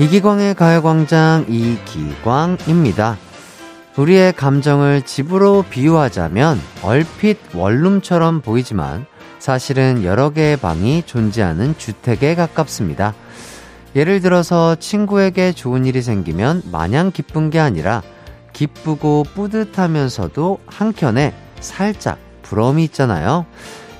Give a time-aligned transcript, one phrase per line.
[0.00, 3.16] 이기광의 가요광장 이기광입니다.
[3.96, 9.06] 우리의 감정을 집으로 비유하자면 얼핏 원룸처럼 보이지만
[9.40, 13.12] 사실은 여러 개의 방이 존재하는 주택에 가깝습니다.
[13.96, 18.02] 예를 들어서 친구에게 좋은 일이 생기면 마냥 기쁜 게 아니라
[18.52, 23.46] 기쁘고 뿌듯하면서도 한켠에 살짝 부러움이 있잖아요.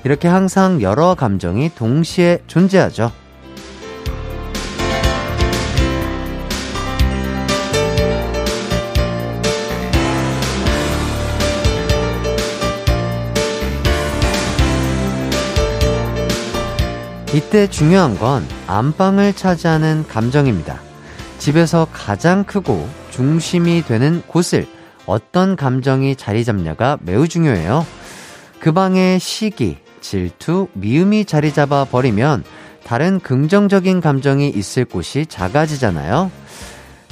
[0.04, 3.10] 이렇게 항상 여러 감정이 동시에 존재하죠.
[17.38, 20.80] 이때 중요한 건 안방을 차지하는 감정입니다.
[21.38, 24.66] 집에서 가장 크고 중심이 되는 곳을
[25.06, 27.86] 어떤 감정이 자리 잡냐가 매우 중요해요.
[28.58, 32.42] 그 방에 시기, 질투, 미움이 자리 잡아 버리면
[32.82, 36.32] 다른 긍정적인 감정이 있을 곳이 작아지잖아요.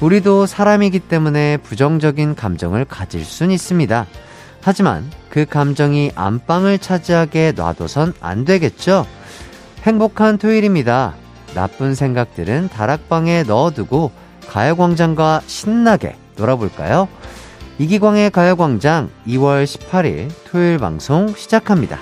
[0.01, 4.07] 우리도 사람이기 때문에 부정적인 감정을 가질 순 있습니다.
[4.61, 9.07] 하지만 그 감정이 안방을 차지하게 놔둬선 안 되겠죠?
[9.87, 11.15] 행복한 토요일입니다.
[11.55, 14.11] 나쁜 생각들은 다락방에 넣어두고
[14.49, 17.07] 가요광장과 신나게 놀아볼까요?
[17.79, 22.01] 이기광의 가요광장 2월 18일 토요일 방송 시작합니다.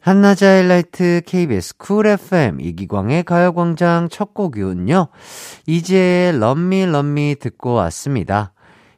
[0.00, 5.08] 한낮의 하이라이트 KBS Cool FM 이기광의 가요광장 첫 곡이군요.
[5.66, 8.54] 이제의 Love Me Love Me 듣고 왔습니다.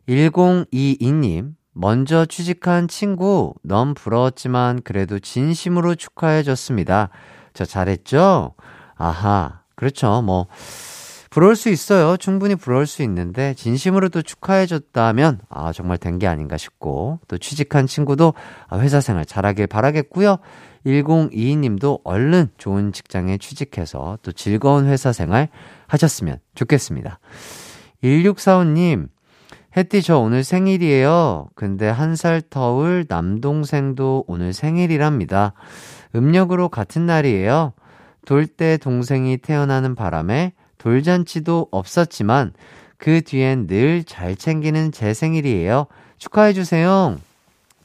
[0.08, 7.10] 1022님, 먼저 취직한 친구, 너무 부러웠지만 그래도 진심으로 축하해줬습니다.
[7.58, 8.54] 저 잘했죠?
[8.94, 9.62] 아하.
[9.74, 10.22] 그렇죠.
[10.22, 10.46] 뭐,
[11.28, 12.16] 부러울 수 있어요.
[12.16, 17.88] 충분히 부러울 수 있는데, 진심으로 또 축하해줬다면, 아, 정말 된 게 아닌가 싶고, 또 취직한
[17.88, 18.34] 친구도
[18.68, 20.36] 아, 회사 생활 잘하길 바라겠고요.
[20.86, 25.48] 1022님도 얼른 좋은 직장에 취직해서 또 즐거운 회사 생활
[25.88, 27.18] 하셨으면 좋겠습니다.
[28.04, 29.08] 1645님,
[29.76, 31.48] 혜띠 저 오늘 생일이에요.
[31.56, 35.52] 근데 한 살 터울 남동생도 오늘 생일이랍니다.
[36.14, 37.72] 음력으로 같은 날이에요.
[38.26, 42.52] 돌 때 동생이 태어나는 바람에 돌잔치도 없었지만
[42.98, 45.86] 그 뒤엔 늘 잘 챙기는 제 생일이에요.
[46.18, 47.16] 축하해주세요.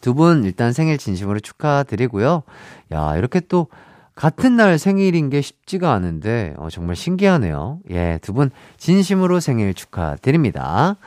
[0.01, 2.43] 두 분 일단 생일 진심으로 축하드리고요.
[2.91, 3.67] 야, 이렇게 또
[4.15, 7.79] 같은 날 생일인 게 쉽지가 않은데, 어, 정말 신기하네요.
[7.89, 10.97] 예, 두 분 진심으로 생일 축하드립니다.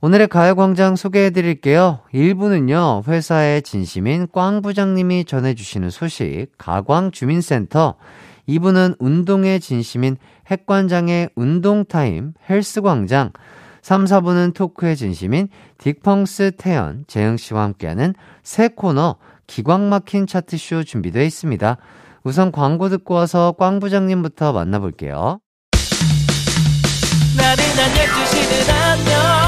[0.00, 1.98] 오늘의 가요광장 소개해 드릴게요.
[2.14, 7.96] 1부는요, 회사의 진심인 꽝 부장님이 전해주시는 소식, 가광주민센터.
[8.48, 10.16] 2부는 운동의 진심인
[10.48, 13.32] 핵관장의 운동타임, 헬스광장.
[13.82, 15.48] 3, 4부는 토크의 진심인
[15.78, 19.16] 딕펑스 태연, 재영씨와 함께하는 새 코너,
[19.48, 21.76] 기광 막힌 차트쇼 준비되어 있습니다.
[22.22, 25.40] 우선 광고 듣고 와서 꽝 부장님부터 만나볼게요.
[27.36, 29.47] 나른한 12시는 안녕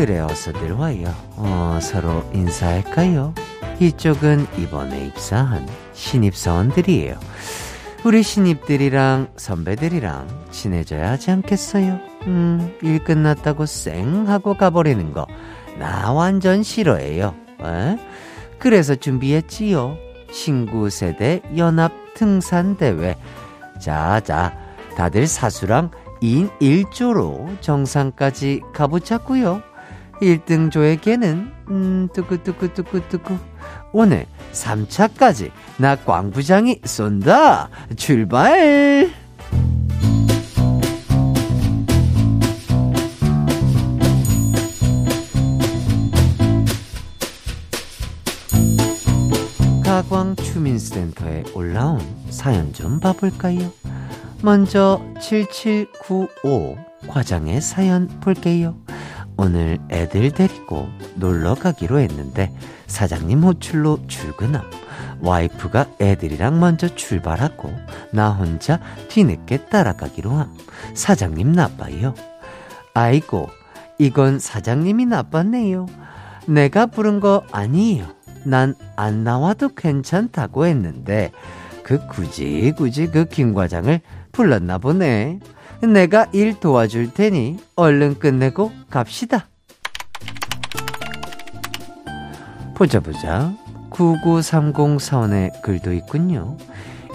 [0.00, 1.14] 그래 어서 들 와요.
[1.36, 3.34] 어, 서로 인사할까요?
[3.80, 7.18] 이쪽은 이번에 입사한 신입사원들이에요.
[8.04, 12.00] 우리 신입들이랑 선배들이랑 친해져야 하지 않겠어요?
[12.28, 15.26] 음, 일 끝났다고 쌩 하고 가버리는 거,
[15.78, 17.34] 나 완전 싫어해요.
[17.62, 17.98] 에?
[18.58, 19.98] 그래서 준비했지요.
[20.32, 23.18] 신구 세대 연합 등산 대회.
[23.78, 24.56] 자, 자,
[24.96, 25.90] 다들 사수랑
[26.22, 29.68] 인 1조로 정상까지 가보자꾸요.
[30.20, 33.36] 1등 조에게는 음 뚜꾸뚜꾸뚜꾸뚜꾸
[33.92, 39.10] 오늘 3차까지 나 광부장이 쏜다 출발
[49.84, 52.00] 가광 주민센터에 올라온
[52.30, 53.72] 사연 좀 봐볼까요?
[54.42, 56.78] 먼저 7795
[57.08, 58.76] 과장의 사연 볼게요.
[59.40, 62.52] 오늘 애들 데리고 놀러 가기로 했는데
[62.88, 64.62] 사장님 호출로 출근함.
[65.22, 67.72] 와이프가 애들이랑 먼저 출발하고
[68.12, 70.54] 나 혼자 뒤늦게 따라가기로 함.
[70.92, 72.14] 사장님 나빠요.
[72.92, 73.48] 아이고,
[73.98, 75.86] 이건 사장님이 나빴네요.
[76.46, 78.06] 내가 부른 거 아니에요.
[78.44, 81.32] 난 안 나와도 괜찮다고 했는데
[81.82, 84.00] 그 굳이 굳이 그 김 과장을
[84.32, 85.40] 불렀나 보네.
[85.82, 89.46] 내가 일 도와줄 테니 얼른 끝내고 갑시다.
[92.74, 93.52] 보자 보자.
[93.90, 96.56] 9930 사원의 글도 있군요.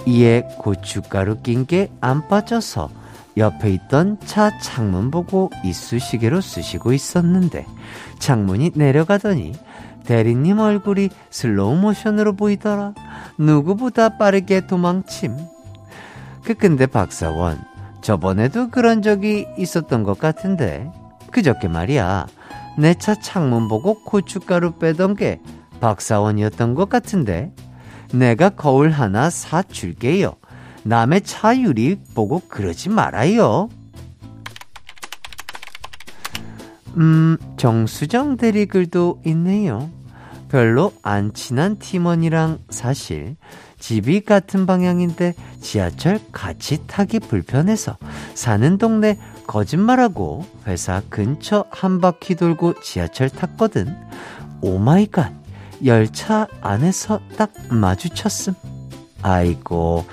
[0.06, 2.90] 이에 고춧가루 낀 게 안 빠져서
[3.38, 7.66] 옆에 있던 차 창문 보고 이쑤시개로 쑤시고 있었는데
[8.20, 9.54] 창문이 내려가더니
[10.06, 12.94] 대리님 얼굴이 슬로우 모션으로 보이더라.
[13.38, 15.36] 누구보다 빠르게 도망침.
[16.44, 17.60] 그 근데 박사원
[18.06, 20.92] 저번에도 그런 적이 있었던 것 같은데
[21.32, 22.28] 그저께 말이야
[22.78, 25.42] 내 차 창문 보고 고춧가루 빼던 게
[25.82, 27.52] 박사원이었던 것 같은데
[28.14, 30.36] 내가 거울 하나 사줄게요.
[30.84, 33.70] 남의 차 유리 보고 그러지 말아요.
[36.98, 39.90] 음, 정수정 대리글도 있네요.
[40.50, 43.36] 별로 안 친한 팀원이랑 사실
[43.86, 47.98] 집이 같은 방향인데 지하철 같이 타기 불편해서
[48.34, 53.96] 사는 동네 거짓말하고 회사 근처 한 바퀴 돌고 지하철 탔거든.
[54.62, 55.32] Oh my god.
[55.86, 58.56] 열차 안에서 딱 마주쳤음.
[59.22, 60.06] 아이고,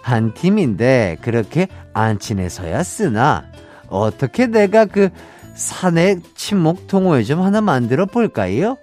[0.00, 3.44] 한 팀인데 그렇게 안 친해서야 쓰나?
[3.90, 5.10] 어떻게 내가 그
[5.54, 8.78] 사내 친목 동호회 좀 하나 만들어 볼까요?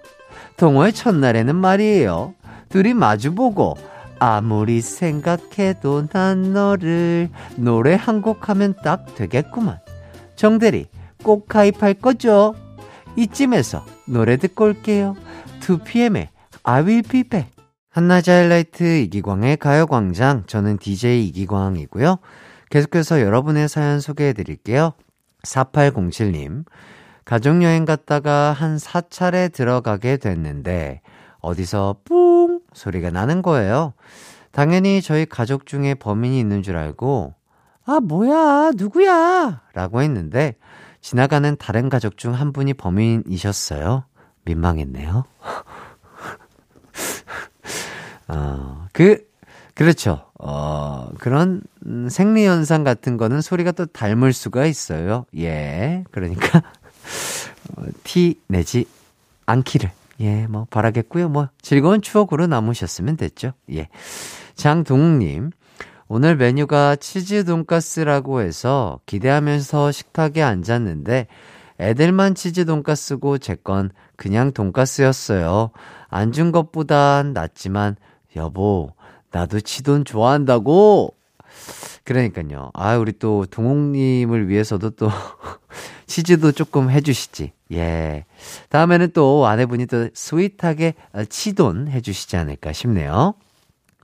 [0.56, 2.34] 동호회 첫날에는 말이에요.
[2.68, 3.76] 둘이 마주보고
[4.20, 9.78] 아무리 생각해도 난 너를 노래 한 곡 하면 딱 되겠구만.
[10.36, 10.86] 정대리
[11.22, 12.54] 꼭 가입할 거죠?
[13.16, 15.16] 이쯤에서 노래 듣고 올게요.
[15.60, 16.28] 2PM의
[16.62, 17.50] I will be back.
[17.90, 20.44] 한낮의 하이라이트 이기광의 가요광장.
[20.46, 22.18] 저는 DJ 이기광이고요.
[22.70, 24.92] 계속해서 여러분의 사연 소개해 드릴게요.
[25.44, 26.64] 4807님.
[27.24, 31.00] 가족여행 갔다가 한 사찰에 들어가게 됐는데,
[31.40, 32.37] 어디서 뿡
[32.78, 33.92] 소리가 나는 거예요.
[34.52, 37.34] 당연히 저희 가족 중에 범인이 있는 줄 알고,
[37.84, 39.62] 아, 뭐야, 누구야?
[39.74, 40.56] 라고 했는데,
[41.00, 44.04] 지나가는 다른 가족 중 한 분이 범인이셨어요.
[44.44, 45.24] 민망했네요.
[48.28, 49.26] 어, 그,
[49.74, 50.26] 그렇죠.
[50.38, 51.62] 어, 그런
[52.10, 55.24] 생리현상 같은 거는 소리가 또 닮을 수가 있어요.
[55.36, 56.04] 예.
[56.10, 56.58] 그러니까,
[57.76, 58.86] 어, 티 내지
[59.46, 59.90] 않기를.
[60.20, 61.28] 예, 뭐, 바라겠고요.
[61.28, 63.52] 뭐, 즐거운 추억으로 남으셨으면 됐죠.
[63.72, 63.88] 예.
[64.56, 65.50] 장동욱님,
[66.08, 71.26] 오늘 메뉴가 치즈 돈가스라고 해서 기대하면서 식탁에 앉았는데,
[71.80, 75.70] 애들만 치즈 돈가스고 제 건 그냥 돈가스였어요.
[76.08, 77.94] 안 준 것보단 낫지만
[78.34, 78.94] 여보,
[79.30, 81.14] 나도 치돈 좋아한다고.
[82.02, 82.70] 그러니까요.
[82.74, 85.08] 아, 우리 또 동욱님을 위해서도 또
[86.06, 87.52] 치즈도 조금 해주시지.
[87.72, 88.24] 예.
[88.70, 90.94] 다음에는 또 아내분이 또 스윗하게
[91.28, 93.34] 치돈 해주시지 않을까 싶네요.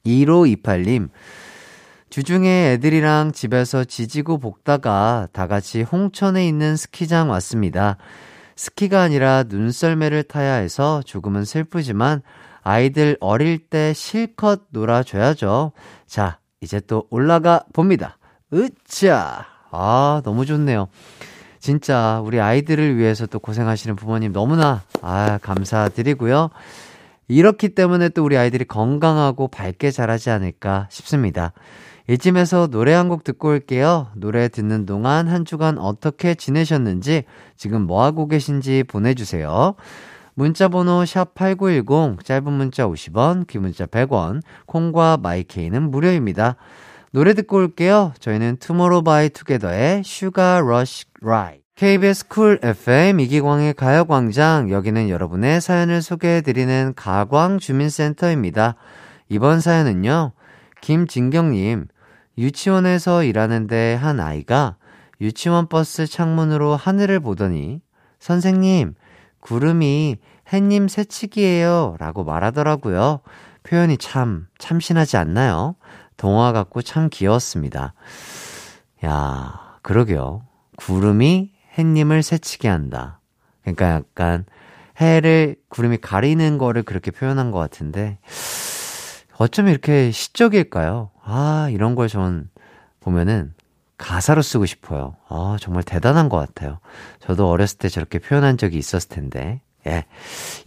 [0.05, 1.09] 1528님.
[2.11, 7.97] 주중에 애들이랑 집에서 지지고 볶다가 다 같이 홍천에 있는 스키장 왔습니다.
[8.57, 12.23] 스키가 아니라 눈썰매를 타야 해서 조금은 슬프지만
[12.63, 15.73] 아이들 어릴 때 실컷 놀아줘야죠.
[16.07, 18.17] 자, 이제 또 올라가 봅니다.
[18.53, 19.47] 으차!
[19.73, 20.87] 아, 너무 좋네요.
[21.65, 26.51] 진짜 우리 아이들을 위해서 또 고생하시는 부모님 너무나 아, 감사드리고요.
[27.29, 31.55] 이렇기 때문에 또 우리 아이들이 건강하고 밝게 자라지 않을까 싶습니다.
[32.11, 34.09] 이쯤에서 노래 한 곡 듣고 올게요.
[34.15, 37.25] 노래 듣는 동안 한 주간 어떻게 지내셨는지,
[37.57, 39.75] 지금 뭐 하고 계신지 보내주세요.
[40.35, 46.57] 문자번호 샵8910, 짧은 문자 50원, 긴 문자 100원, 콩과 마이케이는 무료입니다.
[47.11, 48.13] 노래 듣고 올게요.
[48.19, 51.61] 저희는 TOMORROW X TOGETHER의 Sugar Rush Ride.
[51.75, 58.77] KBS Cool FM 이기광의 가요광장, 여기는 여러분의 사연을 소개해드리는 가광주민센터입니다.
[59.29, 60.33] 이번 사연은요,
[60.83, 61.89] 김진경님,
[62.39, 64.77] 유치원에서 일하는데 한 아이가
[65.21, 67.81] 유치원 버스 창문으로 하늘을 보더니
[68.21, 68.95] 선생님,
[69.41, 70.19] 구름이
[70.53, 73.21] 햇님 새치기예요 라고 말하더라고요.
[73.63, 75.77] 표현이 참 참신하지 않나요?
[76.17, 77.95] 동화 같고 참 귀여웠습니다.
[79.05, 80.43] 야, 그러게요.
[80.77, 83.21] 구름이 햇님을 새치게 한다.
[83.63, 84.45] 그러니까 약간
[85.01, 88.19] 해를 구름이 가리는 거를 그렇게 표현한 것 같은데
[89.39, 91.11] 어쩜 이렇게 시적일까요?
[91.25, 92.49] 아, 이런 걸 전
[93.01, 93.53] 보면은
[93.99, 95.17] 가사로 쓰고 싶어요.
[95.29, 96.79] 아, 정말 대단한 것 같아요.
[97.21, 99.63] 저도 어렸을 때 저렇게 표현한 적이 있었을 텐데.
[99.87, 100.05] 예.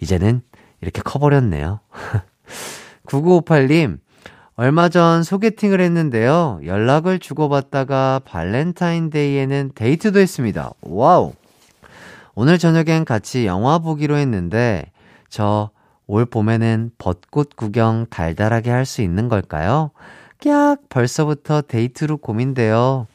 [0.01, 0.41] 이제는
[0.81, 1.79] 이렇게 커버렸네요.
[3.07, 3.99] 9958님,
[4.57, 6.59] 얼마 전 소개팅을 했는데요.
[6.65, 10.71] 연락을 주고받다가 발렌타인데이에는 데이트도 했습니다.
[10.81, 11.33] Wow.
[12.35, 14.91] 오늘 저녁엔 같이 영화 보기로 했는데,
[15.29, 15.69] 저
[16.07, 19.91] 올 봄에는 벚꽃 구경 달달하게 할 수 있는 걸까요?
[20.39, 20.79] 깍!
[20.89, 23.07] 벌써부터 데이트로 고민돼요.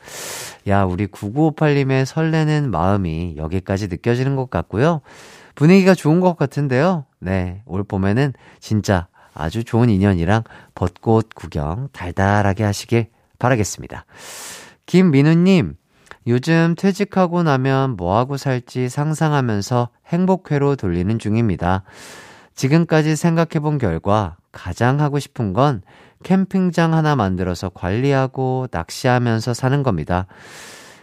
[0.69, 5.01] 야, 우리 9958님의 설레는 마음이 여기까지 느껴지는 것 같고요.
[5.55, 7.07] 분위기가 좋은 것 같은데요.
[7.19, 10.43] 네, 올 봄에는 진짜 아주 좋은 인연이랑
[10.75, 13.07] 벚꽃 구경 달달하게 하시길
[13.39, 14.05] 바라겠습니다.
[14.87, 15.75] 김민우님,
[16.27, 21.83] 요즘 퇴직하고 나면 뭐하고 살지 상상하면서 행복회로 돌리는 중입니다.
[22.55, 25.83] 지금까지 생각해 본 결과 가장 하고 싶은 건
[26.23, 30.27] 캠핑장 하나 만들어서 관리하고 낚시하면서 사는 겁니다.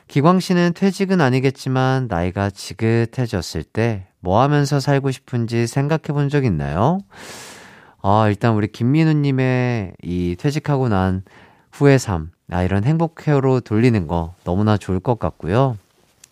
[0.07, 7.00] 기광 씨는 퇴직은 아니겠지만 나이가 지긋해졌을 때 뭐 하면서 살고 싶은지 생각해 본 적 있나요?
[8.01, 11.23] 아, 일단 우리 김민우님의 이 퇴직하고 난
[11.71, 15.77] 후의 삶, 아, 이런 행복회로 돌리는 거 너무나 좋을 것 같고요.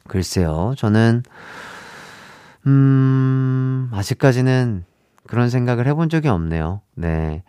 [0.08, 1.24] 글쎄요, 저는,
[2.66, 4.86] 음, 아직까지는
[5.28, 6.82] 그런 생각을 해본 적이 없네요.
[6.96, 7.44] 네.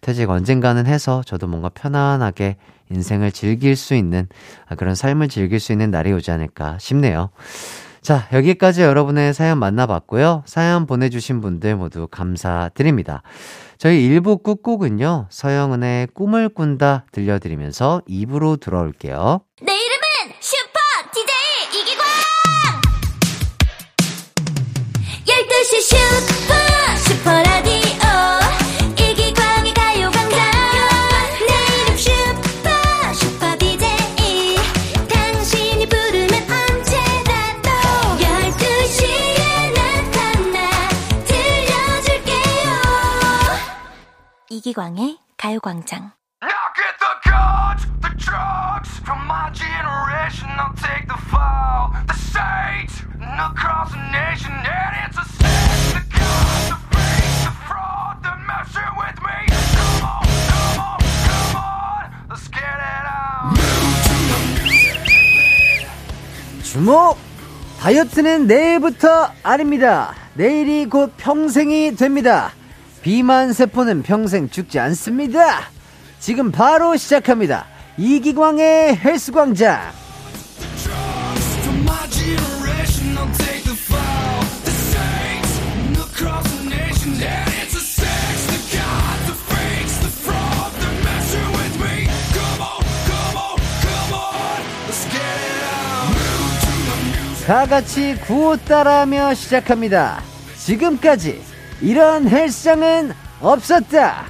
[0.00, 2.56] 퇴직 언젠가는 해서 저도 뭔가 편안하게
[2.90, 4.26] 인생을 즐길 수 있는,
[4.66, 7.30] 아, 그런 삶을 즐길 수 있는 날이 오지 않을까 싶네요.
[8.02, 10.42] 자, 여기까지 여러분의 사연 만나봤고요.
[10.46, 13.22] 사연 보내주신 분들 모두 감사드립니다.
[13.76, 19.40] 저희 1부 끝곡은요, 서영은의 꿈을 꾼다 들려드리면서 2부로 돌아올게요.
[59.96, 63.54] Come on, come on, let's get it on.
[66.62, 67.18] 주목!
[67.80, 70.14] 다이어트는 내일부터 아닙니다.
[70.34, 72.52] 내일이 곧 평생이 됩니다.
[73.02, 75.70] 비만 세포는 평생 죽지 않습니다.
[76.18, 77.66] 지금 바로 시작합니다.
[77.96, 79.80] 이기광의 헬스광장.
[97.46, 100.22] 다 같이 구호 따라하며 시작합니다.
[100.56, 101.42] 지금까지
[101.80, 104.26] 이런 헬스장은 없었다.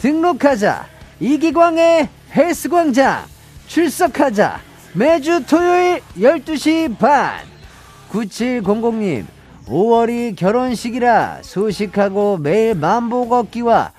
[0.00, 0.86] 등록하자.
[1.20, 3.24] 이기광의 헬스광장.
[3.66, 4.60] 출석하자.
[4.94, 7.40] 매주 토요일 12시 반.
[8.10, 9.24] 9700님,
[9.66, 13.92] 5월이 결혼식이라 소식하고 매일 만보 걷기와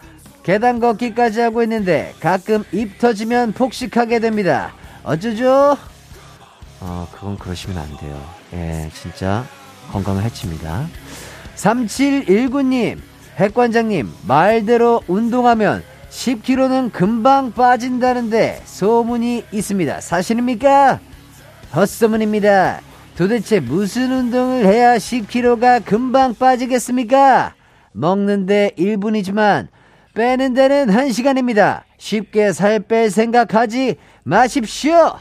[0.43, 4.73] 계단 걷기까지 하고 있는데 가끔 입 터지면 폭식하게 됩니다.
[5.03, 5.77] 어쩌죠?
[6.81, 8.21] 어, 그건 그러시면 안 돼요.
[8.53, 9.45] 예, 진짜
[9.91, 10.87] 건강을 해칩니다.
[11.55, 12.99] 3719님,
[13.35, 20.01] 백관장님, 말대로 운동하면 10kg는 금방 빠진다는데 소문이 있습니다.
[20.01, 20.99] 사실입니까?
[21.75, 22.81] 헛소문입니다.
[23.17, 27.53] 도대체 무슨 운동을 해야 10kg가 금방 빠지겠습니까?
[27.91, 29.67] 먹는데 1분이지만
[30.13, 31.81] 빼는 데는 1시간입니다.
[31.97, 35.15] 쉽게 살 뺄 생각하지 마십시오.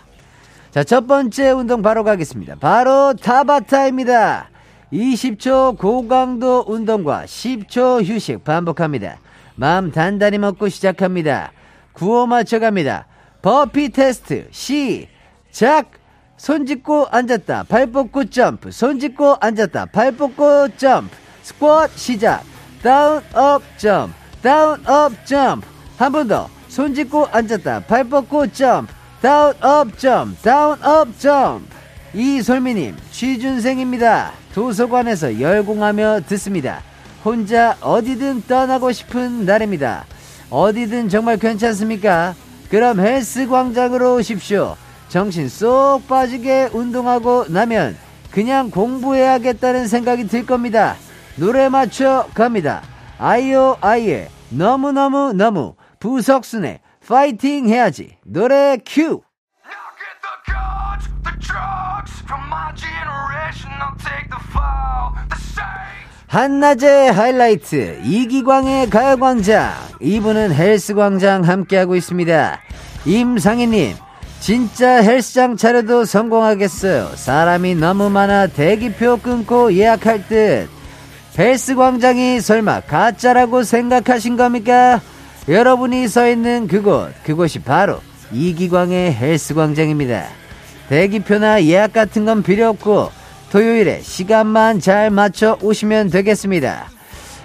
[0.70, 2.56] 자, 첫 번째 운동 바로 가겠습니다.
[2.60, 4.50] 바로 타바타입니다.
[4.92, 9.18] 20초 고강도 운동과 10초 휴식 반복합니다.
[9.54, 11.52] 마음 단단히 먹고 시작합니다.
[11.92, 13.06] 구호 맞춰갑니다.
[13.40, 15.90] 버피 테스트 시작!
[16.36, 17.64] 손 짚고 앉았다.
[17.64, 18.70] 발 뻗고 점프.
[18.72, 19.86] 손 짚고 앉았다.
[19.86, 21.14] 발 뻗고 점프.
[21.42, 22.42] 스쿼트 시작.
[22.82, 24.12] Down up 점프.
[24.42, 25.66] Down up 점프.
[25.96, 26.48] 한 번 더.
[26.68, 27.80] 손 짚고 앉았다.
[27.86, 28.92] 발 뻗고 점프.
[29.20, 30.42] Down up 점프.
[30.42, 31.64] Down up 점프.
[32.14, 34.32] 이솔미님, 취준생입니다.
[34.54, 36.82] 도서관에서 열공하며 듣습니다.
[37.24, 40.04] 혼자 어디든 떠나고 싶은 날입니다.
[40.50, 42.34] 어디든 정말 괜찮습니까?
[42.68, 44.76] 그럼 헬스 광장으로 오십시오.
[45.08, 47.96] 정신 쏙 빠지게 운동하고 나면
[48.30, 50.96] 그냥 공부해야겠다는 생각이 들 겁니다.
[51.36, 52.82] 노래 맞춰 갑니다.
[53.18, 58.16] 아이오 아이의 너무너무 너무 부석순의 파이팅 해야지.
[58.24, 59.22] 노래 큐!
[66.32, 69.70] 한낮의 하이라이트 이기광의 가요광장
[70.00, 72.58] 이분은 헬스광장 함께하고 있습니다
[73.04, 73.94] 임상희님
[74.40, 77.10] 진짜 헬스장 차려도 성공하겠어요.
[77.14, 80.68] 사람이 너무 많아 대기표 끊고 예약할 듯.
[81.38, 85.00] 헬스 광장이 설마 가짜라고 생각하신 겁니까?
[85.48, 88.00] 여러분이 서 있는 그곳, 그곳이 바로
[88.32, 90.24] 이기광의 헬스 광장입니다.
[90.88, 93.21] 대기표나 예약 같은 건 필요 없고
[93.52, 96.86] 토요일에 시간만 잘 맞춰 오시면 되겠습니다.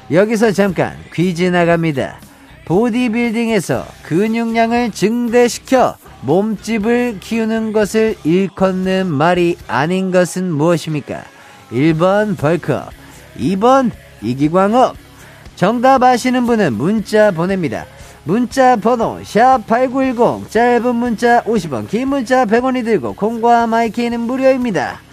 [0.10, 2.22] 여기서 잠깐 퀴즈 나갑니다.
[2.64, 11.26] 보디빌딩에서 근육량을 증대시켜 몸집을 키우는 것을 일컫는 말이 아닌 것은 무엇입니까?
[11.74, 12.90] 1번 벌크업,
[13.38, 14.96] 2번 이기광업.
[15.58, 17.86] 정답 아시는 분은 문자 보냅니다.
[18.24, 25.07] 문자 번호 샵8910 짧은 문자 50원 긴 문자 100원이 들고 콩과 마이케이는 무료입니다.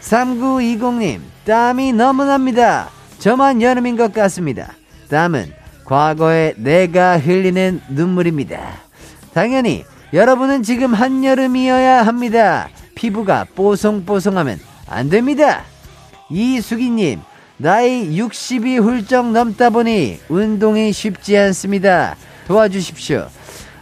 [0.00, 2.90] 3920님 땀이 너무 납니다.
[3.18, 4.74] 저만 여름인 것 같습니다.
[5.08, 5.52] 땀은
[5.84, 8.60] 과거에 내가 흘리는 눈물입니다.
[9.34, 12.68] 당연히 여러분은 지금 한여름이어야 합니다.
[12.94, 15.62] 피부가 뽀송뽀송하면 안 됩니다.
[16.30, 17.20] 이수기님,
[17.56, 22.16] 나이 60이 훌쩍 넘다 보니 운동이 쉽지 않습니다.
[22.46, 23.28] 도와주십시오.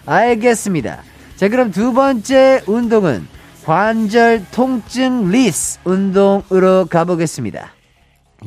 [0.05, 1.03] 알겠습니다.
[1.37, 3.27] 자, 그럼 두 번째 운동은
[3.69, 7.69] 관절 통증 less 운동으로 가보겠습니다.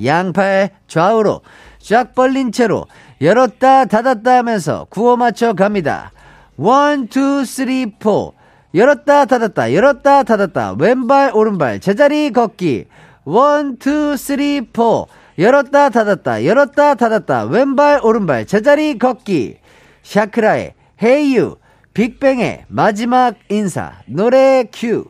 [0.03, 1.41] 양팔 좌우로
[1.77, 2.87] 쫙 벌린 채로
[3.21, 6.11] 열었다 닫았다 하면서 구호 맞춰 갑니다.
[6.57, 8.33] one, two, three, four.
[8.73, 12.87] 열었다 닫았다 열었다 닫았다 왼발 오른발 제자리 걷기
[13.23, 15.07] one, two, three, four.
[15.37, 19.59] 열었다 닫았다 열었다 닫았다 왼발 오른발 제자리 걷기
[20.01, 21.60] 샤크라의 Hey U
[21.93, 25.09] 빅뱅의 마지막 인사 노래 큐.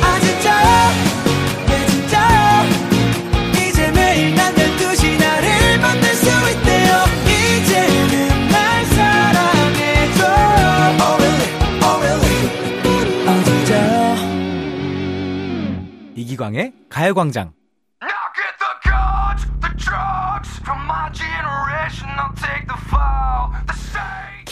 [0.00, 0.68] 아 진짜요
[1.66, 2.68] 네 진짜요.
[3.68, 5.32] 이제 매일 난 12시 나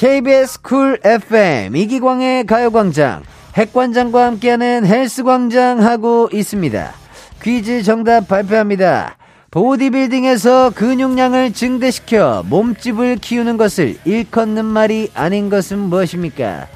[0.00, 3.22] KBS 쿨 FM 이기광의 가요광장
[3.54, 6.94] 핵관장과 함께하는 헬스광장 하고 있습니다.
[7.42, 9.18] 퀴즈 정답 발표합니다.
[9.50, 16.68] 보디빌딩에서 근육량을 증대시켜 몸집을 키우는 것을 일컫는 말이 아닌 것은 무엇입니까?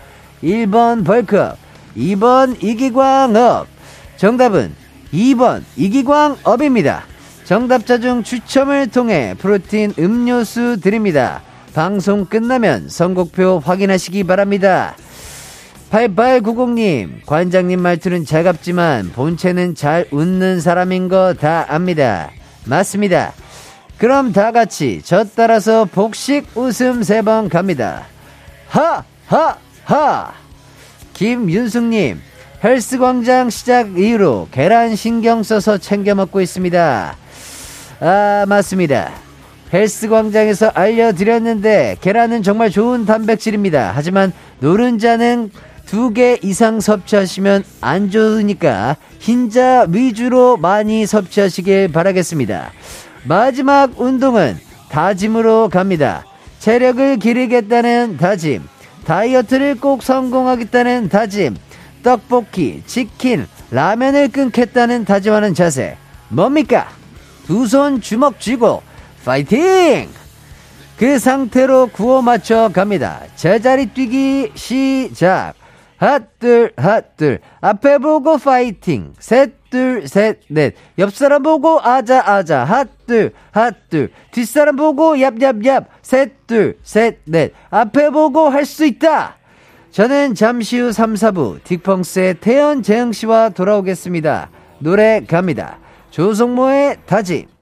[0.43, 1.57] 1번 벌크업,
[1.97, 3.67] 2번 이기광업.
[4.19, 4.75] 정답은
[5.15, 7.05] 2번 이기광업입니다.
[7.45, 11.41] 정답자 중 추첨을 통해 프로틴 음료수 드립니다.
[11.75, 14.95] 방송 끝나면 선곡표 확인하시기 바랍니다.
[15.91, 22.31] 8890님, 관장님 말투는 차갑지만 본체는 잘 웃는 사람인 거 다 압니다.
[22.65, 23.33] 맞습니다.
[23.99, 28.07] 그럼 다 같이 저 따라서 복식 웃음 세 번 갑니다.
[28.69, 29.05] 하!
[29.27, 29.57] 하!
[29.85, 30.33] 하!
[31.13, 32.21] 김윤숙님,
[32.65, 37.17] 헬스광장 시작 이후로 계란 신경 써서 챙겨 먹고 있습니다.
[38.01, 39.13] 아, 맞습니다.
[39.73, 43.93] 헬스 광장에서 알려드렸는데, 계란은 정말 좋은 단백질입니다.
[43.95, 45.51] 하지만 노른자는
[45.87, 52.73] 두 개 이상 섭취하시면 안 좋으니까 흰자 위주로 많이 섭취하시길 바라겠습니다.
[53.25, 56.25] 마지막 운동은 다짐으로 갑니다.
[56.59, 58.63] 체력을 기르겠다는 다짐,
[59.05, 61.57] 다이어트를 꼭 성공하겠다는 다짐,
[62.03, 65.97] 떡볶이, 치킨, 라면을 끊겠다는 다짐하는 자세.
[66.29, 66.89] 뭡니까?
[67.47, 68.83] 두 손 주먹 쥐고,
[69.25, 70.09] 파이팅!
[70.99, 73.21] 그 상태로 구호 맞춰 갑니다.
[73.37, 75.55] 제자리 뛰기 시작.
[75.97, 77.41] 핫둘, 핫둘.
[77.61, 79.15] 앞에 보고 파이팅.
[79.19, 80.75] 셋, 둘, 셋, 넷.
[80.99, 82.65] 옆 사람 보고 아자, 아자.
[82.65, 84.11] 핫둘, 핫둘.
[84.31, 85.87] 뒷사람 보고 얍, 얍, 얍.
[86.03, 87.53] 셋, 둘, 셋, 넷.
[87.71, 89.37] 앞에 보고 할 수 있다.
[89.91, 94.51] 저는 잠시 후 3, 4부 딕펑스의 태연 재영 씨와 돌아오겠습니다.
[94.81, 95.79] 노래 갑니다.
[96.11, 97.54] 조성모의 다짐.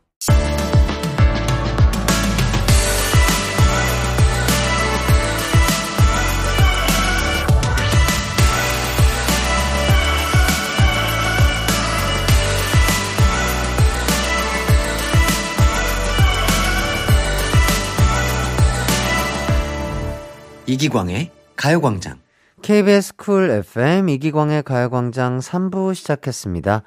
[20.73, 22.19] 이기광의 가요광장.
[22.63, 26.83] KBS 쿨 FM 이기광의 가요광장 3부 시작했습니다.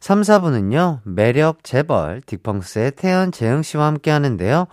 [0.00, 4.68] 3, 4부는요, 매력 재벌, 딕펑스의 태연 재영 씨와 함께 하는데요.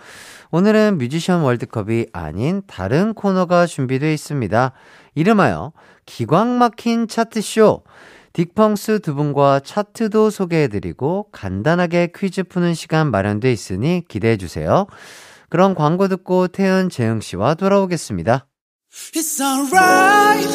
[0.52, 4.71] 오늘은 뮤지션 월드컵이 아닌 다른 코너가 준비되어 있습니다.
[5.15, 5.73] 이름하여
[6.06, 7.84] 기광 막힌 차트쇼.
[8.32, 14.88] 딕펑스 두 분과 차트도 소개해드리고 간단하게 퀴즈 푸는 시간 마련돼 있으니 기대해주세요.
[15.49, 18.47] 그런 광고 듣고 태연 재영 씨와 돌아오겠습니다.
[19.15, 20.47] It's alright.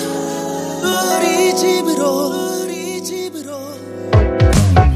[0.81, 3.59] 우리 집으로 우리 집으로.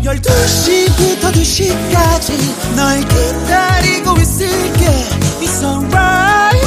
[0.04, 4.86] 12시부터 2시까지 널 기다리고 있을게.
[5.40, 6.62] It's alright.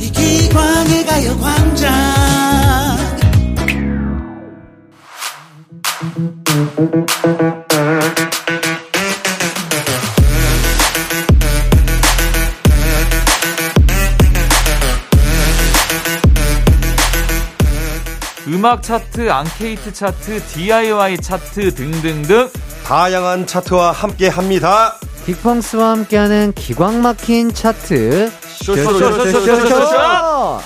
[0.00, 2.24] 이기광의 가요광장
[18.64, 22.48] 음악 차트, 앙케이트 차트, DIY 차트 등등등
[22.86, 24.94] 다양한 차트와 함께 합니다.
[25.26, 28.32] 빅펑스와 함께하는 기광 막힌 차트.
[28.64, 30.60] 쇼쇼쇼쇼쇼쇼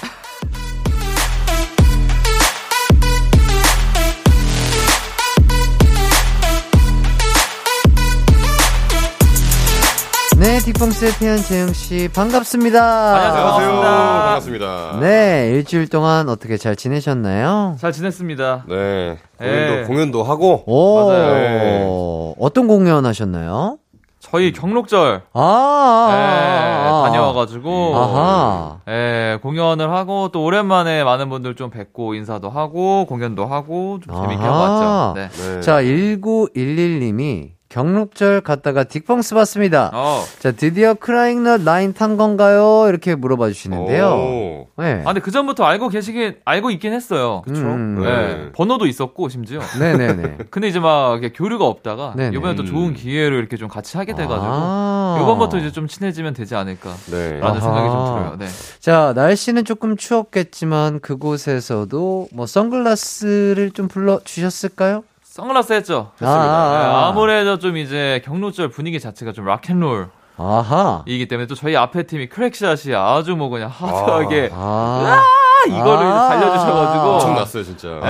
[10.69, 10.73] 쇼!
[10.73, 13.17] 네, 빅펑스의 태연 재영 씨 반갑습니다.
[13.17, 13.81] 안녕하세요.
[13.81, 14.67] 반갑습니다.
[14.67, 14.99] 반갑습니다.
[15.01, 17.77] 네, 일주일 동안 어떻게 잘 지내셨나요?
[17.79, 18.65] 잘 지냈습니다.
[18.69, 19.19] 네.
[19.39, 19.85] 공연도, 예.
[19.85, 20.65] 공연도 하고.
[20.67, 22.35] 오, 맞아요.
[22.39, 23.79] 어떤 공연 하셨나요?
[24.21, 27.03] 저희 경록절 아, 아, 예, 아, 아.
[27.07, 28.79] 다녀와가지고 아하.
[28.89, 34.43] 예, 공연을 하고 또 오랜만에 많은 분들 좀 뵙고 인사도 하고 공연도 하고 좀 재밌게
[34.43, 34.59] 하고.
[34.59, 35.15] 왔죠.
[35.15, 35.29] 네.
[35.29, 35.61] 네.
[35.61, 39.91] 자, 1911님이 경록절 갔다가 딕펑스 봤습니다.
[39.93, 40.25] 어.
[40.39, 42.87] 자, 드디어 크라잉넛 라인 탄 건가요?
[42.89, 44.07] 이렇게 물어봐 주시는데요.
[44.07, 44.69] 오.
[44.83, 45.03] 네.
[45.03, 47.43] 아, 근데 그 전부터 알고 계시긴 알고 있긴 했어요.
[47.45, 47.61] 그쵸?
[47.61, 48.11] 음, 네.
[48.11, 48.53] 네.
[48.53, 49.61] 번호도 있었고 심지어.
[49.79, 50.39] 네네네.
[50.51, 52.37] 근데 이제 막 교류가 없다가 네네.
[52.37, 55.19] 이번에 또 좋은 기회로 이렇게 좀 같이 하게 돼가지고 아.
[55.21, 57.41] 이번부터 이제 좀 친해지면 되지 않을까라는 네.
[57.43, 57.61] 아하.
[57.61, 58.37] 생각이 좀 들어요.
[58.39, 58.47] 네.
[58.81, 65.03] 자, 날씨는 조금 추웠겠지만 그곳에서도 뭐 선글라스를 좀 불러 주셨을까요?
[65.39, 66.11] 선글라스 했죠.
[66.21, 67.13] 아, 아, 아.
[67.13, 71.05] 무래도 좀 이제 경로절 분위기 자체가 좀 락앤롤이기 아하.
[71.29, 75.23] 때문에 또 저희 앞에 팀이 크랙샷이 아주 뭐 그냥 하드하게 아.
[75.69, 76.29] 이거를 아.
[76.29, 77.89] 달려주셔가지고 엄청났어요, 진짜.
[78.03, 78.09] 네,